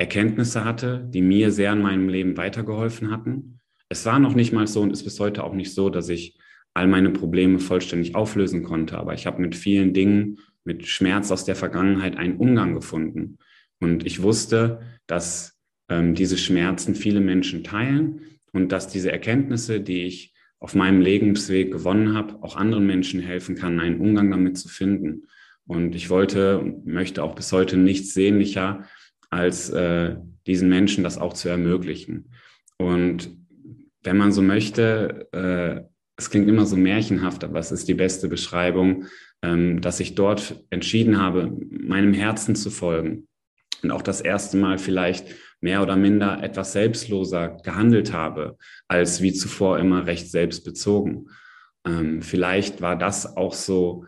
Erkenntnisse 0.00 0.64
hatte, 0.64 1.06
die 1.10 1.20
mir 1.20 1.52
sehr 1.52 1.72
in 1.72 1.82
meinem 1.82 2.08
Leben 2.08 2.36
weitergeholfen 2.36 3.10
hatten. 3.10 3.60
Es 3.90 4.06
war 4.06 4.18
noch 4.18 4.34
nicht 4.34 4.52
mal 4.52 4.66
so 4.66 4.80
und 4.80 4.92
ist 4.92 5.04
bis 5.04 5.20
heute 5.20 5.44
auch 5.44 5.52
nicht 5.52 5.74
so, 5.74 5.90
dass 5.90 6.08
ich 6.08 6.38
all 6.72 6.86
meine 6.86 7.10
Probleme 7.10 7.58
vollständig 7.58 8.14
auflösen 8.14 8.62
konnte. 8.62 8.96
Aber 8.98 9.12
ich 9.12 9.26
habe 9.26 9.42
mit 9.42 9.54
vielen 9.54 9.92
Dingen, 9.92 10.38
mit 10.64 10.86
Schmerz 10.86 11.30
aus 11.30 11.44
der 11.44 11.54
Vergangenheit 11.54 12.16
einen 12.16 12.36
Umgang 12.38 12.74
gefunden. 12.74 13.38
Und 13.78 14.06
ich 14.06 14.22
wusste, 14.22 14.80
dass 15.06 15.58
ähm, 15.90 16.14
diese 16.14 16.38
Schmerzen 16.38 16.94
viele 16.94 17.20
Menschen 17.20 17.62
teilen 17.62 18.22
und 18.52 18.72
dass 18.72 18.88
diese 18.88 19.12
Erkenntnisse, 19.12 19.80
die 19.80 20.04
ich 20.04 20.34
auf 20.60 20.74
meinem 20.74 21.00
Lebensweg 21.00 21.72
gewonnen 21.72 22.14
habe, 22.14 22.42
auch 22.42 22.56
anderen 22.56 22.86
Menschen 22.86 23.20
helfen 23.20 23.54
kann, 23.54 23.80
einen 23.80 24.00
Umgang 24.00 24.30
damit 24.30 24.56
zu 24.56 24.68
finden. 24.68 25.26
Und 25.66 25.94
ich 25.94 26.08
wollte 26.08 26.58
und 26.58 26.86
möchte 26.86 27.22
auch 27.22 27.34
bis 27.34 27.52
heute 27.52 27.76
nichts 27.76 28.14
sehnlicher, 28.14 28.84
als 29.30 29.70
äh, 29.70 30.16
diesen 30.46 30.68
Menschen 30.68 31.04
das 31.04 31.18
auch 31.18 31.32
zu 31.32 31.48
ermöglichen. 31.48 32.32
Und 32.78 33.30
wenn 34.02 34.16
man 34.16 34.32
so 34.32 34.42
möchte, 34.42 35.28
äh, 35.32 35.88
es 36.16 36.30
klingt 36.30 36.48
immer 36.48 36.66
so 36.66 36.76
märchenhaft, 36.76 37.44
aber 37.44 37.58
es 37.58 37.72
ist 37.72 37.88
die 37.88 37.94
beste 37.94 38.28
Beschreibung, 38.28 39.06
ähm, 39.42 39.80
dass 39.80 40.00
ich 40.00 40.14
dort 40.14 40.64
entschieden 40.70 41.18
habe, 41.18 41.56
meinem 41.70 42.12
Herzen 42.12 42.56
zu 42.56 42.70
folgen. 42.70 43.28
Und 43.82 43.90
auch 43.90 44.02
das 44.02 44.20
erste 44.20 44.58
Mal 44.58 44.78
vielleicht 44.78 45.34
mehr 45.60 45.82
oder 45.82 45.96
minder 45.96 46.42
etwas 46.42 46.72
selbstloser 46.72 47.56
gehandelt 47.62 48.12
habe, 48.12 48.56
als 48.88 49.22
wie 49.22 49.32
zuvor 49.32 49.78
immer 49.78 50.06
recht 50.06 50.30
selbstbezogen. 50.30 51.30
Ähm, 51.86 52.22
vielleicht 52.22 52.80
war 52.80 52.96
das 52.96 53.36
auch 53.36 53.54
so 53.54 54.04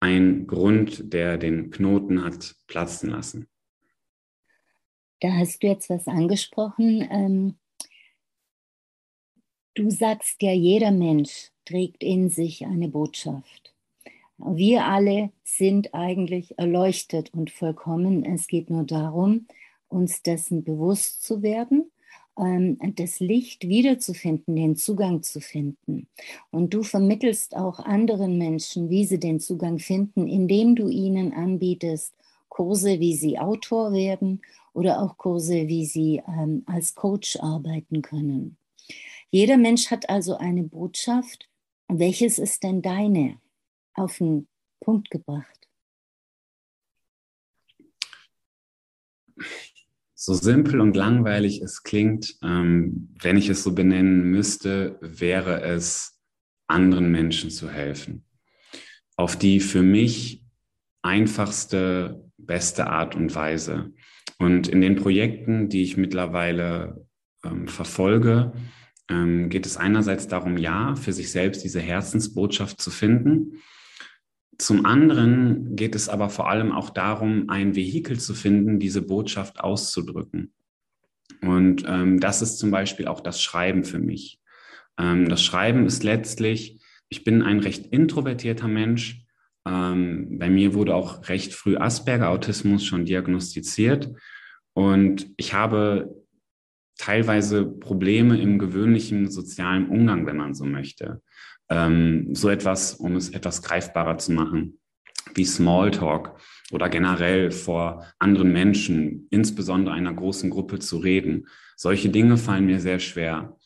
ein 0.00 0.46
Grund, 0.46 1.12
der 1.12 1.38
den 1.38 1.70
Knoten 1.70 2.24
hat 2.24 2.54
platzen 2.66 3.10
lassen. 3.10 3.46
Da 5.24 5.32
hast 5.32 5.62
du 5.62 5.68
jetzt 5.68 5.88
was 5.88 6.06
angesprochen. 6.06 7.08
Ähm, 7.10 7.54
du 9.72 9.88
sagst 9.88 10.42
ja, 10.42 10.52
jeder 10.52 10.90
Mensch 10.90 11.50
trägt 11.64 12.02
in 12.04 12.28
sich 12.28 12.66
eine 12.66 12.88
Botschaft. 12.88 13.74
Wir 14.36 14.84
alle 14.84 15.30
sind 15.42 15.94
eigentlich 15.94 16.58
erleuchtet 16.58 17.32
und 17.32 17.50
vollkommen. 17.50 18.22
Es 18.22 18.48
geht 18.48 18.68
nur 18.68 18.84
darum, 18.84 19.46
uns 19.88 20.20
dessen 20.20 20.62
bewusst 20.62 21.22
zu 21.22 21.40
werden, 21.40 21.90
ähm, 22.38 22.76
das 22.94 23.18
Licht 23.18 23.66
wiederzufinden, 23.66 24.54
den 24.54 24.76
Zugang 24.76 25.22
zu 25.22 25.40
finden. 25.40 26.06
Und 26.50 26.74
du 26.74 26.82
vermittelst 26.82 27.56
auch 27.56 27.78
anderen 27.78 28.36
Menschen, 28.36 28.90
wie 28.90 29.06
sie 29.06 29.20
den 29.20 29.40
Zugang 29.40 29.78
finden, 29.78 30.28
indem 30.28 30.76
du 30.76 30.88
ihnen 30.88 31.32
anbietest 31.32 32.12
Kurse, 32.54 33.00
wie 33.00 33.16
sie 33.16 33.36
Autor 33.36 33.92
werden 33.92 34.40
oder 34.74 35.02
auch 35.02 35.18
Kurse, 35.18 35.66
wie 35.66 35.84
sie 35.84 36.22
ähm, 36.28 36.62
als 36.66 36.94
Coach 36.94 37.36
arbeiten 37.40 38.00
können. 38.00 38.56
Jeder 39.32 39.56
Mensch 39.56 39.90
hat 39.90 40.08
also 40.08 40.36
eine 40.36 40.62
Botschaft. 40.62 41.48
Welches 41.88 42.38
ist 42.38 42.62
denn 42.62 42.80
deine? 42.80 43.40
Auf 43.94 44.18
den 44.18 44.46
Punkt 44.78 45.10
gebracht. 45.10 45.68
so 50.14 50.32
simpel 50.32 50.80
und 50.80 50.96
langweilig 50.96 51.60
es 51.60 51.82
klingt, 51.82 52.36
ähm, 52.42 53.14
wenn 53.20 53.36
ich 53.36 53.48
es 53.48 53.64
so 53.64 53.74
benennen 53.74 54.30
müsste, 54.30 54.96
wäre 55.02 55.60
es, 55.62 56.20
anderen 56.66 57.10
Menschen 57.10 57.50
zu 57.50 57.68
helfen. 57.68 58.24
Auf 59.16 59.36
die 59.36 59.60
für 59.60 59.82
mich 59.82 60.44
einfachste, 61.02 62.23
beste 62.46 62.86
Art 62.86 63.14
und 63.14 63.34
Weise. 63.34 63.92
Und 64.38 64.68
in 64.68 64.80
den 64.80 64.96
Projekten, 64.96 65.68
die 65.68 65.82
ich 65.82 65.96
mittlerweile 65.96 67.06
ähm, 67.44 67.68
verfolge, 67.68 68.52
ähm, 69.08 69.48
geht 69.48 69.66
es 69.66 69.76
einerseits 69.76 70.28
darum, 70.28 70.56
ja, 70.56 70.94
für 70.96 71.12
sich 71.12 71.30
selbst 71.30 71.62
diese 71.64 71.80
Herzensbotschaft 71.80 72.80
zu 72.80 72.90
finden 72.90 73.62
zum 74.58 74.86
anderen 74.86 75.74
geht 75.74 75.94
es 75.94 76.08
aber 76.08 76.28
vor 76.28 76.48
allem 76.48 76.72
auch 76.72 76.90
darum, 76.90 77.48
ein 77.48 77.74
Vehikel 77.74 78.18
zu 78.20 78.34
finden, 78.34 78.78
diese 78.78 79.02
Botschaft 79.02 79.60
auszudrücken. 79.60 80.52
Und 81.40 81.84
ähm, 81.86 82.20
das 82.20 82.42
ist 82.42 82.58
zum 82.58 82.70
Beispiel 82.70 83.08
auch 83.08 83.20
das 83.20 83.42
Schreiben 83.42 83.84
für 83.84 83.98
mich. 83.98 84.40
Ähm, 84.98 85.28
das 85.28 85.42
Schreiben 85.42 85.86
ist 85.86 86.04
letztlich, 86.04 86.80
ich 87.08 87.24
bin 87.24 87.42
ein 87.42 87.60
recht 87.60 87.86
introvertierter 87.86 88.68
Mensch. 88.68 89.23
Ähm, 89.66 90.38
bei 90.38 90.50
mir 90.50 90.74
wurde 90.74 90.94
auch 90.94 91.28
recht 91.28 91.54
früh 91.54 91.76
Asperger-Autismus 91.76 92.84
schon 92.84 93.04
diagnostiziert. 93.04 94.10
Und 94.74 95.30
ich 95.36 95.54
habe 95.54 96.14
teilweise 96.98 97.64
Probleme 97.64 98.40
im 98.40 98.58
gewöhnlichen 98.58 99.30
sozialen 99.30 99.88
Umgang, 99.88 100.26
wenn 100.26 100.36
man 100.36 100.54
so 100.54 100.64
möchte 100.64 101.20
ähm, 101.70 102.34
so 102.34 102.48
etwas, 102.48 102.94
um 102.94 103.16
es 103.16 103.30
etwas 103.30 103.62
greifbarer 103.62 104.18
zu 104.18 104.32
machen, 104.32 104.78
wie 105.34 105.44
Smalltalk 105.44 106.36
oder 106.70 106.88
generell 106.88 107.50
vor 107.50 108.06
anderen 108.18 108.52
Menschen, 108.52 109.26
insbesondere 109.30 109.94
einer 109.94 110.12
großen 110.12 110.50
Gruppe 110.50 110.78
zu 110.78 110.98
reden. 110.98 111.46
Solche 111.76 112.10
Dinge 112.10 112.36
fallen 112.36 112.66
mir 112.66 112.80
sehr 112.80 112.98
schwer. 112.98 113.56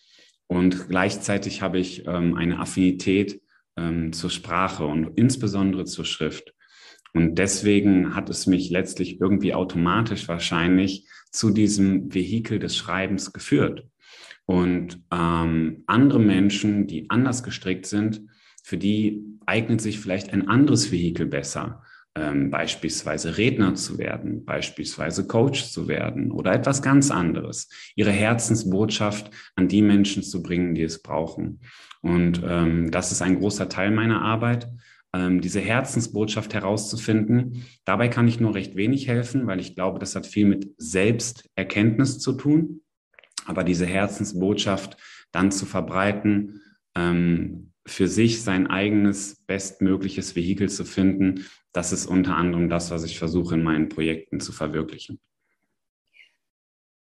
Und 0.46 0.88
gleichzeitig 0.88 1.61
habe 1.61 1.78
ich 1.78 2.06
ähm, 2.06 2.34
eine 2.34 2.58
Affinität 2.58 3.42
ähm, 3.78 4.12
zur 4.12 4.30
Sprache 4.30 4.84
und 4.84 5.16
insbesondere 5.16 5.84
zur 5.84 6.04
Schrift. 6.04 6.52
Und 7.14 7.36
deswegen 7.36 8.14
hat 8.14 8.28
es 8.28 8.46
mich 8.46 8.70
letztlich 8.70 9.20
irgendwie 9.20 9.54
automatisch 9.54 10.28
wahrscheinlich 10.28 11.06
zu 11.30 11.50
diesem 11.50 12.12
Vehikel 12.12 12.58
des 12.58 12.76
Schreibens 12.76 13.32
geführt. 13.32 13.86
Und 14.44 15.00
ähm, 15.12 15.84
andere 15.86 16.20
Menschen, 16.20 16.86
die 16.86 17.10
anders 17.10 17.42
gestrickt 17.42 17.86
sind, 17.86 18.22
für 18.62 18.78
die 18.78 19.22
eignet 19.46 19.80
sich 19.80 19.98
vielleicht 20.00 20.32
ein 20.32 20.48
anderes 20.48 20.90
Vehikel 20.90 21.26
besser, 21.26 21.82
ähm, 22.18 22.50
beispielsweise 22.50 23.38
Redner 23.38 23.74
zu 23.74 23.98
werden, 23.98 24.44
beispielsweise 24.44 25.26
Coach 25.26 25.70
zu 25.70 25.87
werden 25.87 26.31
oder 26.33 26.52
etwas 26.52 26.83
ganz 26.83 27.11
anderes, 27.11 27.68
ihre 27.94 28.11
Herzensbotschaft 28.11 29.31
an 29.54 29.68
die 29.68 29.83
Menschen 29.83 30.22
zu 30.22 30.42
bringen, 30.42 30.74
die 30.74 30.83
es 30.83 31.02
brauchen. 31.02 31.61
Und 32.02 32.42
ähm, 32.44 32.90
das 32.90 33.12
ist 33.12 33.22
ein 33.22 33.38
großer 33.38 33.68
Teil 33.68 33.90
meiner 33.92 34.22
Arbeit, 34.22 34.68
ähm, 35.14 35.40
diese 35.40 35.61
Herzensbotschaft 35.61 36.54
herauszufinden. 36.54 37.64
Dabei 37.85 38.09
kann 38.09 38.28
ich 38.28 38.40
nur 38.40 38.54
recht 38.54 38.74
wenig 38.74 39.07
helfen, 39.07 39.46
weil 39.46 39.61
ich 39.61 39.74
glaube, 39.74 39.98
das 39.98 40.16
hat 40.16 40.26
viel 40.26 40.46
mit 40.46 40.74
Selbsterkenntnis 40.76 42.18
zu 42.18 42.33
tun. 42.33 42.81
Aber 43.46 43.64
diese 43.64 43.87
Herzensbotschaft 43.87 44.96
dann 45.33 45.50
zu 45.52 45.66
verbreiten, 45.66 46.61
ähm, 46.94 47.72
für 47.87 48.07
sich 48.07 48.42
sein 48.42 48.66
eigenes 48.66 49.37
bestmögliches 49.46 50.37
Vehikel 50.37 50.68
zu 50.68 50.85
finden, 50.85 51.46
das 51.72 51.92
ist 51.92 52.07
unter 52.07 52.37
anderem 52.37 52.68
das, 52.68 52.90
was 52.90 53.04
ich 53.04 53.18
versuche 53.18 53.54
in 53.54 53.62
meinen 53.62 53.88
Projekten 53.88 54.40
zu 54.40 54.52
verwirklichen. 54.52 55.20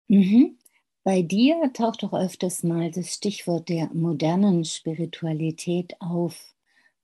Mhm. 0.09 0.59
Bei 1.03 1.23
dir 1.23 1.71
taucht 1.73 2.03
doch 2.03 2.13
öfters 2.13 2.63
mal 2.63 2.91
das 2.91 3.15
Stichwort 3.15 3.69
der 3.69 3.89
modernen 3.95 4.65
Spiritualität 4.65 5.95
auf. 6.01 6.55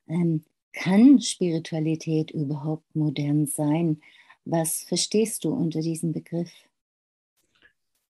Ähm, 0.07 0.45
kann 0.73 1.21
Spiritualität 1.21 2.31
überhaupt 2.31 2.95
modern 2.95 3.47
sein? 3.47 4.03
Was 4.45 4.83
verstehst 4.83 5.45
du 5.45 5.53
unter 5.53 5.81
diesem 5.81 6.13
Begriff? 6.13 6.53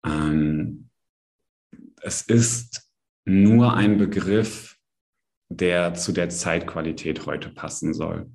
Ähm, 0.05 0.91
es 2.03 2.23
ist 2.23 2.91
nur 3.25 3.75
ein 3.75 3.99
Begriff, 3.99 4.78
der 5.49 5.95
zu 5.95 6.13
der 6.13 6.29
Zeitqualität 6.29 7.27
heute 7.27 7.49
passen 7.49 7.95
soll. 7.95 8.27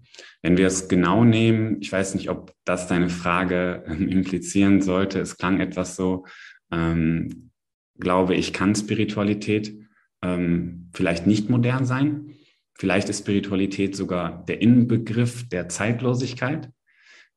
Wenn 0.42 0.58
wir 0.58 0.68
es 0.68 0.88
genau 0.88 1.24
nehmen, 1.24 1.78
ich 1.82 1.92
weiß 1.92 2.16
nicht, 2.16 2.30
ob 2.30 2.54
das 2.66 2.88
deine 2.88 3.10
Frage 3.10 3.84
ähm, 3.88 4.10
implizieren 4.10 4.82
sollte, 4.82 5.20
es 5.20 5.38
klang 5.38 5.60
etwas 5.60 5.96
so, 5.96 6.26
ähm, 6.72 7.52
glaube 8.00 8.36
ich, 8.36 8.52
kann 8.54 8.76
Spiritualität 8.76 9.76
ähm, 10.24 10.90
vielleicht 10.94 11.28
nicht 11.28 11.50
modern 11.50 11.86
sein. 11.86 12.36
Vielleicht 12.76 13.10
ist 13.10 13.20
Spiritualität 13.20 13.96
sogar 13.96 14.44
der 14.46 14.62
Inbegriff 14.62 15.48
der 15.48 15.70
Zeitlosigkeit. 15.70 16.72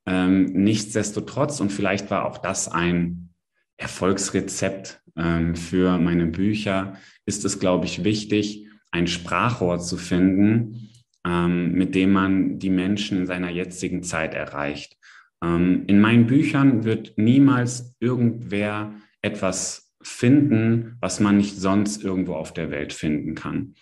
Ähm, 0.07 0.45
nichtsdestotrotz, 0.53 1.61
und 1.61 1.71
vielleicht 1.71 2.11
war 2.11 2.25
auch 2.25 2.39
das 2.39 2.69
ein 2.69 3.35
Erfolgsrezept 3.77 5.03
ähm, 5.17 5.55
für 5.55 5.99
meine 5.99 6.27
Bücher, 6.27 6.97
ist 7.27 7.45
es, 7.45 7.59
glaube 7.59 7.85
ich, 7.85 8.05
wichtig, 8.05 8.66
ein 8.97 9.07
Sprachrohr 9.07 9.79
zu 9.79 9.99
finden, 9.99 10.91
ähm, 11.27 11.73
mit 11.73 11.95
dem 11.95 12.13
man 12.13 12.59
die 12.59 12.71
Menschen 12.71 13.19
in 13.19 13.27
seiner 13.27 13.51
jetzigen 13.51 14.03
Zeit 14.03 14.35
erreicht. 14.35 14.97
Ähm, 15.45 15.85
in 15.87 16.01
meinen 16.01 16.27
Büchern 16.27 16.85
wird 16.85 17.13
niemals 17.17 17.95
irgendwer 18.01 18.95
etwas 19.21 19.95
finden, 20.03 20.97
was 21.01 21.21
man 21.21 21.37
nicht 21.37 21.57
sonst 21.57 22.03
irgendwo 22.03 22.35
auf 22.35 22.55
der 22.55 22.71
Welt 22.71 22.93
finden 22.93 23.35
kann. 23.35 23.75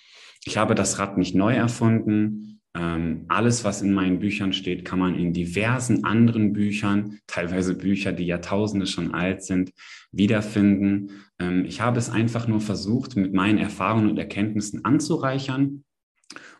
Ich 0.44 0.56
habe 0.56 0.74
das 0.74 0.98
Rad 0.98 1.16
nicht 1.16 1.34
neu 1.34 1.54
erfunden. 1.54 2.53
Ähm, 2.76 3.26
alles, 3.28 3.62
was 3.62 3.82
in 3.82 3.92
meinen 3.92 4.18
Büchern 4.18 4.52
steht, 4.52 4.84
kann 4.84 4.98
man 4.98 5.14
in 5.14 5.32
diversen 5.32 6.04
anderen 6.04 6.52
Büchern, 6.52 7.20
teilweise 7.28 7.76
Bücher, 7.76 8.12
die 8.12 8.26
Jahrtausende 8.26 8.86
schon 8.86 9.14
alt 9.14 9.44
sind, 9.44 9.72
wiederfinden. 10.10 11.22
Ähm, 11.38 11.64
ich 11.64 11.80
habe 11.80 11.98
es 11.98 12.10
einfach 12.10 12.48
nur 12.48 12.60
versucht, 12.60 13.14
mit 13.16 13.32
meinen 13.32 13.58
Erfahrungen 13.58 14.10
und 14.10 14.18
Erkenntnissen 14.18 14.84
anzureichern 14.84 15.84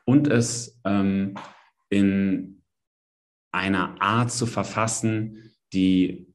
und 0.04 0.28
es 0.28 0.80
ähm, 0.84 1.34
in 1.90 2.62
einer 3.52 4.00
Art 4.00 4.30
zu 4.30 4.46
verfassen, 4.46 5.52
die 5.72 6.28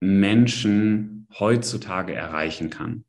Menschen 0.00 1.26
heutzutage 1.38 2.14
erreichen 2.14 2.70
kann. 2.70 3.04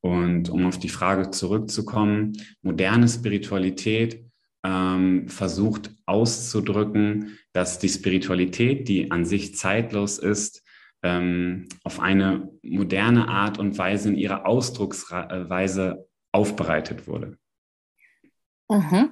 Und 0.00 0.50
um 0.50 0.66
auf 0.66 0.80
die 0.80 0.88
Frage 0.88 1.30
zurückzukommen, 1.30 2.32
moderne 2.60 3.08
Spiritualität 3.08 4.24
ähm, 4.64 5.28
versucht 5.28 5.90
auszudrücken, 6.06 7.38
dass 7.52 7.78
die 7.78 7.88
Spiritualität, 7.88 8.88
die 8.88 9.10
an 9.10 9.24
sich 9.24 9.56
zeitlos 9.56 10.18
ist, 10.18 10.62
ähm, 11.02 11.68
auf 11.84 12.00
eine 12.00 12.48
moderne 12.62 13.28
Art 13.28 13.58
und 13.58 13.76
Weise 13.76 14.10
in 14.10 14.16
ihrer 14.16 14.46
Ausdrucksweise 14.46 16.08
aufbereitet 16.32 17.06
wurde. 17.06 17.38
Aha. 18.68 19.10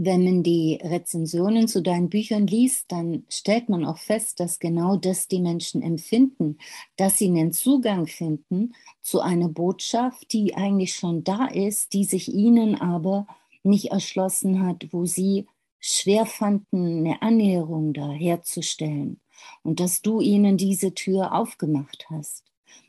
Wenn 0.00 0.24
man 0.24 0.42
die 0.44 0.78
Rezensionen 0.80 1.66
zu 1.66 1.82
deinen 1.82 2.08
Büchern 2.08 2.46
liest, 2.46 2.92
dann 2.92 3.24
stellt 3.28 3.68
man 3.68 3.84
auch 3.84 3.98
fest, 3.98 4.38
dass 4.38 4.60
genau 4.60 4.96
das 4.96 5.26
die 5.26 5.40
Menschen 5.40 5.82
empfinden, 5.82 6.58
dass 6.96 7.18
sie 7.18 7.26
einen 7.26 7.50
Zugang 7.52 8.06
finden 8.06 8.74
zu 9.00 9.20
einer 9.20 9.48
Botschaft, 9.48 10.32
die 10.32 10.54
eigentlich 10.54 10.94
schon 10.94 11.24
da 11.24 11.46
ist, 11.46 11.94
die 11.94 12.04
sich 12.04 12.32
ihnen 12.32 12.76
aber 12.76 13.26
nicht 13.68 13.92
erschlossen 13.92 14.66
hat, 14.66 14.88
wo 14.90 15.06
sie 15.06 15.46
schwer 15.80 16.26
fanden, 16.26 17.06
eine 17.06 17.22
Annäherung 17.22 17.92
da 17.92 18.10
herzustellen 18.10 19.20
und 19.62 19.80
dass 19.80 20.02
du 20.02 20.20
ihnen 20.20 20.56
diese 20.56 20.94
Tür 20.94 21.32
aufgemacht 21.32 22.06
hast. 22.10 22.44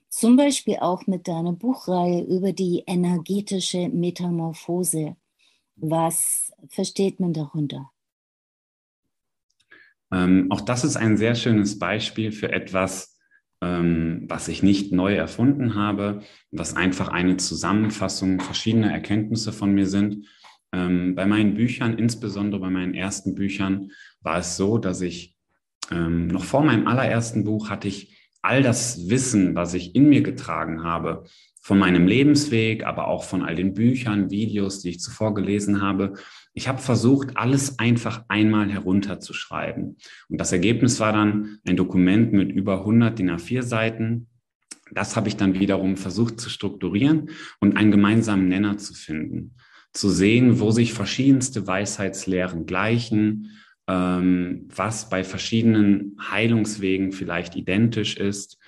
Zum 0.09 0.35
Beispiel 0.35 0.77
auch 0.77 1.05
mit 1.05 1.27
deiner 1.27 1.53
Buchreihe 1.53 2.23
über 2.23 2.51
die 2.51 2.83
energetische 2.87 3.89
Metamorphose. 3.89 5.15
Was 5.75 6.51
versteht 6.67 7.19
man 7.19 7.33
darunter? 7.33 7.91
Ähm, 10.11 10.47
auch 10.49 10.61
das 10.61 10.83
ist 10.83 10.97
ein 10.97 11.17
sehr 11.17 11.35
schönes 11.35 11.77
Beispiel 11.77 12.31
für 12.31 12.51
etwas, 12.51 13.17
ähm, 13.61 14.25
was 14.27 14.47
ich 14.47 14.63
nicht 14.63 14.91
neu 14.91 15.13
erfunden 15.13 15.75
habe, 15.75 16.23
was 16.51 16.75
einfach 16.75 17.09
eine 17.09 17.37
Zusammenfassung 17.37 18.39
verschiedener 18.39 18.91
Erkenntnisse 18.91 19.53
von 19.53 19.73
mir 19.73 19.85
sind. 19.85 20.25
Ähm, 20.71 21.15
bei 21.15 21.25
meinen 21.25 21.55
Büchern, 21.55 21.97
insbesondere 21.97 22.61
bei 22.61 22.69
meinen 22.69 22.93
ersten 22.93 23.35
Büchern, 23.35 23.91
war 24.21 24.39
es 24.39 24.57
so, 24.57 24.77
dass 24.77 25.01
ich 25.01 25.35
ähm, 25.91 26.27
noch 26.27 26.43
vor 26.43 26.63
meinem 26.63 26.87
allerersten 26.87 27.43
Buch 27.43 27.69
hatte 27.69 27.87
ich 27.87 28.17
all 28.41 28.63
das 28.63 29.09
Wissen, 29.09 29.55
was 29.55 29.73
ich 29.73 29.95
in 29.95 30.09
mir 30.09 30.21
getragen 30.21 30.83
habe, 30.83 31.25
von 31.61 31.77
meinem 31.77 32.07
Lebensweg, 32.07 32.85
aber 32.85 33.07
auch 33.07 33.23
von 33.23 33.43
all 33.43 33.55
den 33.55 33.73
Büchern, 33.73 34.31
Videos, 34.31 34.81
die 34.81 34.89
ich 34.89 34.99
zuvor 34.99 35.33
gelesen 35.33 35.81
habe. 35.81 36.13
Ich 36.53 36.67
habe 36.67 36.79
versucht, 36.79 37.37
alles 37.37 37.79
einfach 37.79 38.25
einmal 38.27 38.71
herunterzuschreiben. 38.71 39.97
Und 40.29 40.41
das 40.41 40.51
Ergebnis 40.51 40.99
war 40.99 41.11
dann 41.11 41.59
ein 41.67 41.75
Dokument 41.75 42.31
mit 42.31 42.51
über 42.51 42.79
100 42.79 43.19
DIN 43.19 43.31
A4 43.31 43.61
Seiten. 43.61 44.27
Das 44.91 45.15
habe 45.15 45.27
ich 45.27 45.35
dann 45.35 45.59
wiederum 45.59 45.97
versucht 45.97 46.39
zu 46.39 46.49
strukturieren 46.49 47.29
und 47.59 47.77
einen 47.77 47.91
gemeinsamen 47.91 48.47
Nenner 48.47 48.77
zu 48.77 48.93
finden. 48.93 49.55
Zu 49.93 50.09
sehen, 50.09 50.59
wo 50.59 50.71
sich 50.71 50.93
verschiedenste 50.93 51.65
Weisheitslehren 51.65 52.65
gleichen, 52.65 53.51
ähm, 53.87 54.67
was 54.73 55.09
bei 55.09 55.23
verschiedenen 55.23 56.17
Heilungswegen 56.21 57.11
vielleicht 57.11 57.55
identisch 57.55 58.17
ist. 58.17 58.59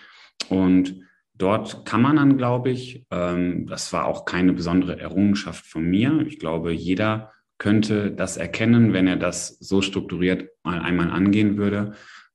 Und 0.50 1.02
dort 1.36 1.86
kann 1.86 2.02
man 2.02 2.16
dann, 2.16 2.38
glaube 2.38 2.72
ich, 2.72 3.06
ähm, 3.12 3.68
das 3.68 3.94
war 3.94 4.06
auch 4.06 4.26
keine 4.26 4.54
besondere 4.54 5.00
Errungenschaft 5.00 5.66
von 5.66 5.84
mir. 5.84 6.26
Ich 6.28 6.40
glaube, 6.40 6.72
jeder 6.72 7.32
könnte 7.60 8.12
das 8.12 8.38
erkennen, 8.38 8.94
wenn 8.94 9.06
er 9.06 9.18
das 9.18 9.60
so 9.60 9.84
strukturiert 9.84 10.50
mal 10.64 10.80
einmal 10.80 11.12
angehen 11.12 11.58
würde. 11.58 11.94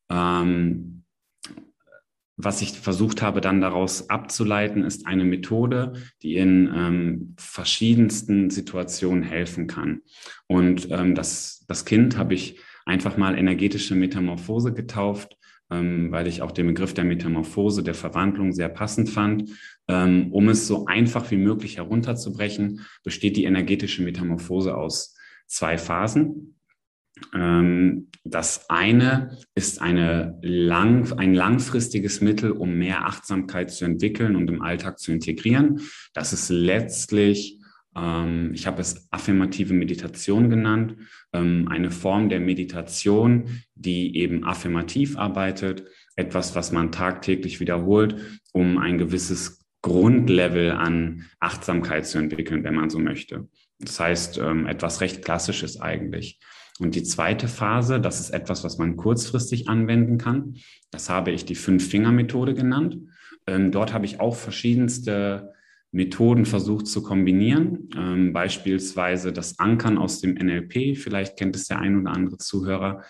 Ähm, 0.09 0.96
was 2.37 2.61
ich 2.61 2.73
versucht 2.73 3.23
habe, 3.23 3.41
dann 3.41 3.61
daraus 3.61 4.11
abzuleiten, 4.11 4.85
ist 4.85 5.07
eine 5.07 5.25
Methode, 5.25 5.95
die 6.23 6.37
in 6.37 6.71
ähm, 6.75 7.35
verschiedensten 7.39 8.51
Situationen 8.51 9.23
helfen 9.23 9.67
kann. 9.67 10.03
Und 10.47 10.89
ähm, 10.91 11.15
das, 11.15 11.65
das 11.67 11.85
Kind 11.87 12.19
habe 12.19 12.35
ich 12.35 12.61
einfach 12.85 13.17
mal 13.17 13.39
energetische 13.39 13.95
Metamorphose 13.95 14.75
getauft, 14.75 15.37
ähm, 15.71 16.13
weil 16.13 16.27
ich 16.27 16.43
auch 16.43 16.53
den 16.53 16.67
Begriff 16.67 16.93
der 16.93 17.05
Metamorphose, 17.05 17.83
der 17.83 17.95
Verwandlung 17.95 18.53
sehr 18.53 18.69
passend 18.69 19.09
fand. 19.09 19.51
Ähm, 19.89 20.31
um 20.31 20.49
es 20.49 20.67
so 20.67 20.87
einfach 20.87 21.31
wie 21.31 21.37
möglich 21.39 21.79
herunterzubrechen, 21.79 22.85
besteht 23.03 23.37
die 23.37 23.45
energetische 23.45 24.03
Metamorphose 24.03 24.77
aus 24.77 25.17
zwei 25.47 25.79
Phasen. 25.79 26.56
Ähm, 27.35 28.09
das 28.25 28.69
eine 28.69 29.39
ist 29.55 29.81
eine 29.81 30.39
lang, 30.43 31.13
ein 31.19 31.35
langfristiges 31.35 32.21
Mittel, 32.21 32.51
um 32.51 32.75
mehr 32.75 33.07
Achtsamkeit 33.07 33.71
zu 33.71 33.85
entwickeln 33.85 34.37
und 34.37 34.49
im 34.49 34.63
Alltag 34.63 34.99
zu 34.99 35.13
integrieren. 35.13 35.81
Das 36.13 36.33
ist 36.33 36.49
letztlich 36.51 37.59
ähm, 37.97 38.51
ich 38.53 38.67
habe 38.67 38.81
es 38.81 39.09
affirmative 39.11 39.73
Meditation 39.73 40.51
genannt, 40.51 40.97
ähm, 41.33 41.69
eine 41.71 41.91
Form 41.91 42.29
der 42.29 42.41
Meditation, 42.41 43.63
die 43.75 44.17
eben 44.17 44.45
affirmativ 44.45 45.17
arbeitet, 45.17 45.85
etwas, 46.15 46.55
was 46.55 46.73
man 46.73 46.93
tagtäglich 46.93 47.61
wiederholt, 47.61 48.17
um 48.53 48.79
ein 48.79 48.99
gewisses 48.99 49.65
Grundlevel 49.83 50.73
an 50.73 51.25
Achtsamkeit 51.41 52.07
zu 52.07 52.19
entwickeln, 52.19 52.65
wenn 52.65 52.75
man 52.75 52.91
so 52.91 52.99
möchte. 52.99 53.49
Das 53.79 54.01
heißt, 54.01 54.39
etwas 54.39 55.03
recht 55.03 55.23
Klassisches 55.23 55.79
eigentlich. 55.81 56.41
Und 56.79 56.95
die 56.95 57.03
zweite 57.03 57.49
Phase, 57.49 58.01
das 58.01 58.21
ist 58.21 58.31
etwas, 58.31 58.63
was 58.63 58.79
man 58.79 58.97
kurzfristig 58.97 59.69
anwenden 59.69 60.19
kann. 60.19 60.55
Das 60.91 61.09
habe 61.09 61.31
ich 61.31 61.45
die 61.45 61.55
Fünf-Finger-Methode 61.55 62.55
genannt. 62.55 62.99
dort 63.47 63.93
habe 63.93 64.07
ich 64.07 64.19
auch 64.19 64.35
verschiedenste 64.35 65.55
Methoden 65.93 66.45
versucht 66.45 66.87
zu 66.87 67.03
kombinieren, 67.03 67.89
ähm, 67.97 68.33
beispielsweise 68.33 69.33
das 69.33 69.59
Ankern 69.59 69.99
aus 69.99 70.21
dem 70.21 70.37
NLP, 70.37 70.97
vielleicht 70.97 71.39
kennt 71.39 71.57
es 71.57 71.67
der 71.67 71.79
ein 71.79 72.01
oder 72.01 72.13
andere 72.13 72.39
Zuhörer, 72.39 73.03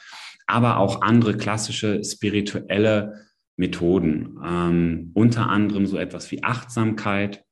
aber 0.46 0.78
auch 0.78 1.02
andere 1.02 1.36
klassische 1.36 2.04
spirituelle 2.04 3.26
Methoden, 3.56 4.38
ähm, 4.44 5.10
unter 5.14 5.48
anderem 5.48 5.86
so 5.86 5.96
etwas 5.96 6.30
wie 6.30 6.44
Achtsamkeit, 6.44 7.45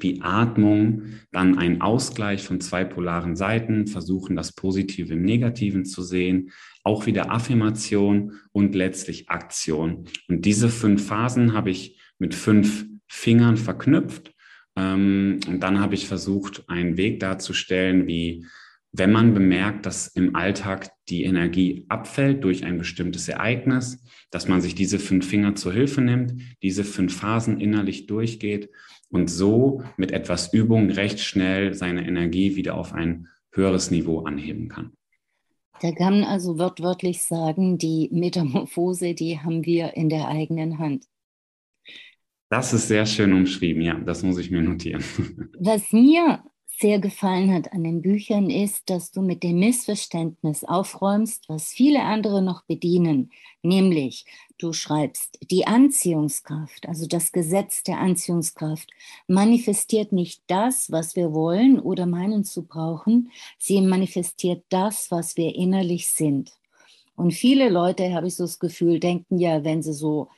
wie 0.00 0.20
Atmung, 0.22 1.02
dann 1.32 1.58
ein 1.58 1.80
Ausgleich 1.80 2.42
von 2.42 2.60
zwei 2.60 2.84
polaren 2.84 3.36
Seiten, 3.36 3.86
versuchen 3.86 4.36
das 4.36 4.52
Positive 4.52 5.12
im 5.12 5.22
Negativen 5.22 5.84
zu 5.84 6.02
sehen, 6.02 6.50
auch 6.82 7.06
wieder 7.06 7.30
Affirmation 7.30 8.32
und 8.52 8.74
letztlich 8.74 9.28
Aktion. 9.28 10.04
Und 10.28 10.44
diese 10.44 10.68
fünf 10.68 11.06
Phasen 11.06 11.52
habe 11.52 11.70
ich 11.70 12.00
mit 12.18 12.34
fünf 12.34 12.86
Fingern 13.06 13.56
verknüpft 13.56 14.34
ähm, 14.76 15.40
und 15.46 15.60
dann 15.60 15.80
habe 15.80 15.94
ich 15.94 16.06
versucht, 16.06 16.68
einen 16.68 16.96
Weg 16.96 17.20
darzustellen, 17.20 18.06
wie 18.06 18.46
wenn 18.92 19.12
man 19.12 19.34
bemerkt, 19.34 19.84
dass 19.86 20.08
im 20.08 20.34
Alltag 20.34 20.90
die 21.08 21.24
Energie 21.24 21.84
abfällt 21.88 22.42
durch 22.44 22.64
ein 22.64 22.78
bestimmtes 22.78 23.28
Ereignis, 23.28 24.02
dass 24.30 24.48
man 24.48 24.60
sich 24.60 24.74
diese 24.74 24.98
fünf 24.98 25.28
Finger 25.28 25.54
zur 25.54 25.72
Hilfe 25.72 26.00
nimmt, 26.00 26.40
diese 26.62 26.84
fünf 26.84 27.16
Phasen 27.16 27.60
innerlich 27.60 28.06
durchgeht 28.06 28.70
und 29.10 29.28
so 29.28 29.82
mit 29.96 30.12
etwas 30.12 30.52
Übung 30.52 30.90
recht 30.90 31.20
schnell 31.20 31.74
seine 31.74 32.06
Energie 32.06 32.56
wieder 32.56 32.76
auf 32.76 32.92
ein 32.92 33.28
höheres 33.52 33.90
Niveau 33.90 34.20
anheben 34.20 34.68
kann. 34.68 34.92
Da 35.80 35.92
kann 35.92 36.20
man 36.20 36.28
also 36.28 36.58
wortwörtlich 36.58 37.22
sagen, 37.22 37.76
die 37.76 38.08
Metamorphose, 38.10 39.14
die 39.14 39.38
haben 39.38 39.64
wir 39.66 39.94
in 39.94 40.08
der 40.08 40.28
eigenen 40.28 40.78
Hand. 40.78 41.04
Das 42.48 42.72
ist 42.72 42.88
sehr 42.88 43.04
schön 43.06 43.32
umschrieben, 43.32 43.82
ja, 43.82 43.94
das 43.98 44.22
muss 44.22 44.38
ich 44.38 44.50
mir 44.50 44.62
notieren. 44.62 45.04
Was 45.58 45.92
mir 45.92 46.42
sehr 46.78 46.98
gefallen 46.98 47.52
hat 47.54 47.72
an 47.72 47.84
den 47.84 48.02
Büchern 48.02 48.50
ist, 48.50 48.90
dass 48.90 49.10
du 49.10 49.22
mit 49.22 49.42
dem 49.42 49.58
Missverständnis 49.58 50.62
aufräumst, 50.62 51.48
was 51.48 51.68
viele 51.68 52.02
andere 52.02 52.42
noch 52.42 52.64
bedienen, 52.64 53.30
nämlich 53.62 54.26
du 54.58 54.74
schreibst, 54.74 55.38
die 55.50 55.66
Anziehungskraft, 55.66 56.86
also 56.86 57.06
das 57.06 57.32
Gesetz 57.32 57.82
der 57.82 57.98
Anziehungskraft, 57.98 58.90
manifestiert 59.26 60.12
nicht 60.12 60.42
das, 60.48 60.90
was 60.90 61.16
wir 61.16 61.32
wollen 61.32 61.80
oder 61.80 62.04
meinen 62.04 62.44
zu 62.44 62.64
brauchen, 62.64 63.30
sie 63.58 63.80
manifestiert 63.80 64.62
das, 64.68 65.10
was 65.10 65.36
wir 65.36 65.54
innerlich 65.54 66.08
sind. 66.08 66.52
Und 67.16 67.32
viele 67.32 67.70
Leute, 67.70 68.12
habe 68.12 68.26
ich 68.26 68.36
so 68.36 68.44
das 68.44 68.58
Gefühl, 68.58 69.00
denken 69.00 69.38
ja, 69.38 69.64
wenn 69.64 69.82
sie 69.82 69.94
so 69.94 70.28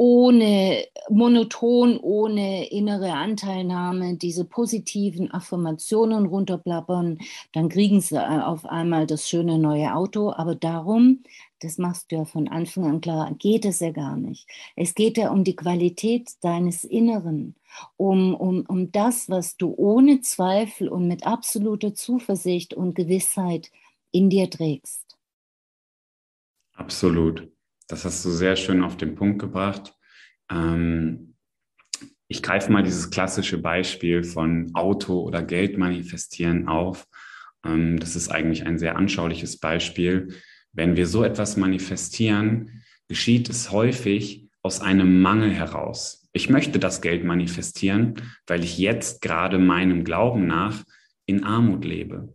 ohne 0.00 0.86
monoton, 1.10 1.98
ohne 2.00 2.70
innere 2.70 3.12
Anteilnahme 3.12 4.16
diese 4.16 4.46
positiven 4.46 5.30
Affirmationen 5.30 6.24
runterplappern, 6.24 7.18
dann 7.52 7.68
kriegen 7.68 8.00
sie 8.00 8.16
äh, 8.16 8.40
auf 8.40 8.64
einmal 8.64 9.06
das 9.06 9.28
schöne 9.28 9.58
neue 9.58 9.94
Auto. 9.94 10.32
Aber 10.32 10.54
darum, 10.54 11.22
das 11.58 11.76
machst 11.76 12.10
du 12.10 12.16
ja 12.16 12.24
von 12.24 12.48
Anfang 12.48 12.86
an 12.86 13.02
klar, 13.02 13.30
geht 13.34 13.66
es 13.66 13.80
ja 13.80 13.90
gar 13.90 14.16
nicht. 14.16 14.48
Es 14.74 14.94
geht 14.94 15.18
ja 15.18 15.30
um 15.30 15.44
die 15.44 15.54
Qualität 15.54 16.30
deines 16.40 16.84
Inneren, 16.84 17.54
um, 17.98 18.34
um, 18.34 18.64
um 18.68 18.90
das, 18.92 19.28
was 19.28 19.58
du 19.58 19.74
ohne 19.76 20.22
Zweifel 20.22 20.88
und 20.88 21.08
mit 21.08 21.26
absoluter 21.26 21.92
Zuversicht 21.92 22.72
und 22.72 22.94
Gewissheit 22.94 23.70
in 24.12 24.30
dir 24.30 24.48
trägst. 24.48 25.18
Absolut. 26.72 27.50
Das 27.90 28.04
hast 28.04 28.24
du 28.24 28.30
sehr 28.30 28.54
schön 28.54 28.84
auf 28.84 28.96
den 28.96 29.16
Punkt 29.16 29.40
gebracht. 29.40 29.94
Ähm, 30.48 31.34
ich 32.28 32.40
greife 32.40 32.70
mal 32.70 32.84
dieses 32.84 33.10
klassische 33.10 33.58
Beispiel 33.58 34.22
von 34.22 34.70
Auto 34.74 35.20
oder 35.20 35.42
Geld 35.42 35.76
manifestieren 35.76 36.68
auf. 36.68 37.08
Ähm, 37.64 37.98
das 37.98 38.14
ist 38.14 38.28
eigentlich 38.28 38.64
ein 38.64 38.78
sehr 38.78 38.94
anschauliches 38.94 39.58
Beispiel. 39.58 40.36
Wenn 40.72 40.94
wir 40.94 41.08
so 41.08 41.24
etwas 41.24 41.56
manifestieren, 41.56 42.84
geschieht 43.08 43.50
es 43.50 43.72
häufig 43.72 44.48
aus 44.62 44.80
einem 44.80 45.20
Mangel 45.20 45.50
heraus. 45.50 46.28
Ich 46.32 46.48
möchte 46.48 46.78
das 46.78 47.02
Geld 47.02 47.24
manifestieren, 47.24 48.14
weil 48.46 48.62
ich 48.62 48.78
jetzt 48.78 49.20
gerade 49.20 49.58
meinem 49.58 50.04
Glauben 50.04 50.46
nach 50.46 50.84
in 51.26 51.42
Armut 51.42 51.84
lebe. 51.84 52.32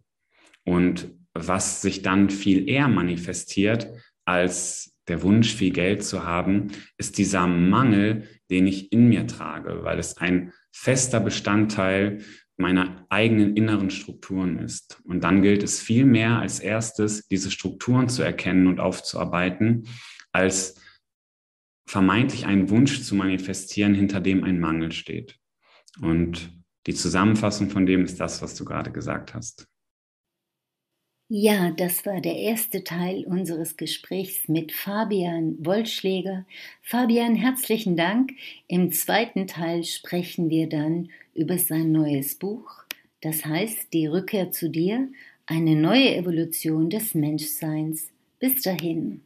Und 0.65 1.12
was 1.34 1.82
sich 1.82 2.02
dann 2.02 2.30
viel 2.30 2.68
eher 2.68 2.89
manifestiert 2.89 3.88
als 4.26 4.94
der 5.08 5.22
Wunsch, 5.24 5.54
viel 5.54 5.72
Geld 5.72 6.04
zu 6.04 6.24
haben, 6.24 6.72
ist 6.98 7.18
dieser 7.18 7.48
Mangel, 7.48 8.28
den 8.50 8.68
ich 8.68 8.91
in 8.91 9.08
mir 9.08 9.28
trage, 9.28 9.84
weil 9.84 10.00
es 10.00 10.18
ein 10.18 10.52
fester 10.72 11.20
Bestandteil 11.20 12.20
meiner 12.58 13.06
eigenen 13.10 13.56
inneren 13.56 13.89
Strukturen 13.89 14.60
ist. 14.60 15.02
Und 15.04 15.24
dann 15.24 15.41
gilt 15.41 15.63
es 15.63 15.82
viel 15.82 16.06
mehr 16.06 16.39
als 16.39 16.60
erstes, 16.60 17.28
diese 17.28 17.52
Strukturen 17.52 18.08
zu 18.08 18.24
erkennen 18.24 18.68
und 18.68 18.80
aufzuarbeiten, 18.80 19.88
als 20.32 20.76
vermeintlich 21.88 22.46
einen 22.46 22.70
Wunsch 22.70 23.04
zu 23.04 23.15
manifestieren, 23.15 23.94
hinter 23.94 24.22
dem 24.22 24.44
ein 24.44 24.60
Mangel 24.60 24.91
steht. 24.91 25.38
Und 26.02 26.52
die 26.88 26.94
Zusammenfassung 26.94 27.70
von 27.70 27.86
dem 27.86 28.04
ist 28.04 28.20
das, 28.20 28.41
was 28.41 28.56
du 28.56 28.65
gerade 28.65 28.91
gesagt 28.91 29.34
hast. 29.34 29.68
Ja, 31.27 31.71
das 31.71 32.05
war 32.05 32.21
der 32.21 32.35
erste 32.35 32.83
Teil 32.83 33.25
unseres 33.25 33.77
Gesprächs 33.77 34.47
mit 34.47 34.71
Fabian 34.71 35.55
Wollschläger. 35.65 36.45
Fabian, 36.83 37.35
herzlichen 37.35 37.97
Dank. 37.97 38.33
Im 38.67 38.91
zweiten 38.91 39.47
Teil 39.47 39.83
sprechen 39.83 40.49
wir 40.51 40.69
dann 40.69 41.09
über 41.33 41.57
sein 41.57 41.91
neues 41.91 42.35
Buch. 42.35 42.83
Das 43.21 43.43
heißt 43.43 43.91
Die 43.93 44.05
Rückkehr 44.05 44.51
zu 44.51 44.69
dir, 44.69 45.09
eine 45.47 45.75
neue 45.75 46.15
Evolution 46.15 46.91
des 46.91 47.15
Menschseins. 47.15 48.11
Bis 48.39 48.61
dahin. 48.61 49.21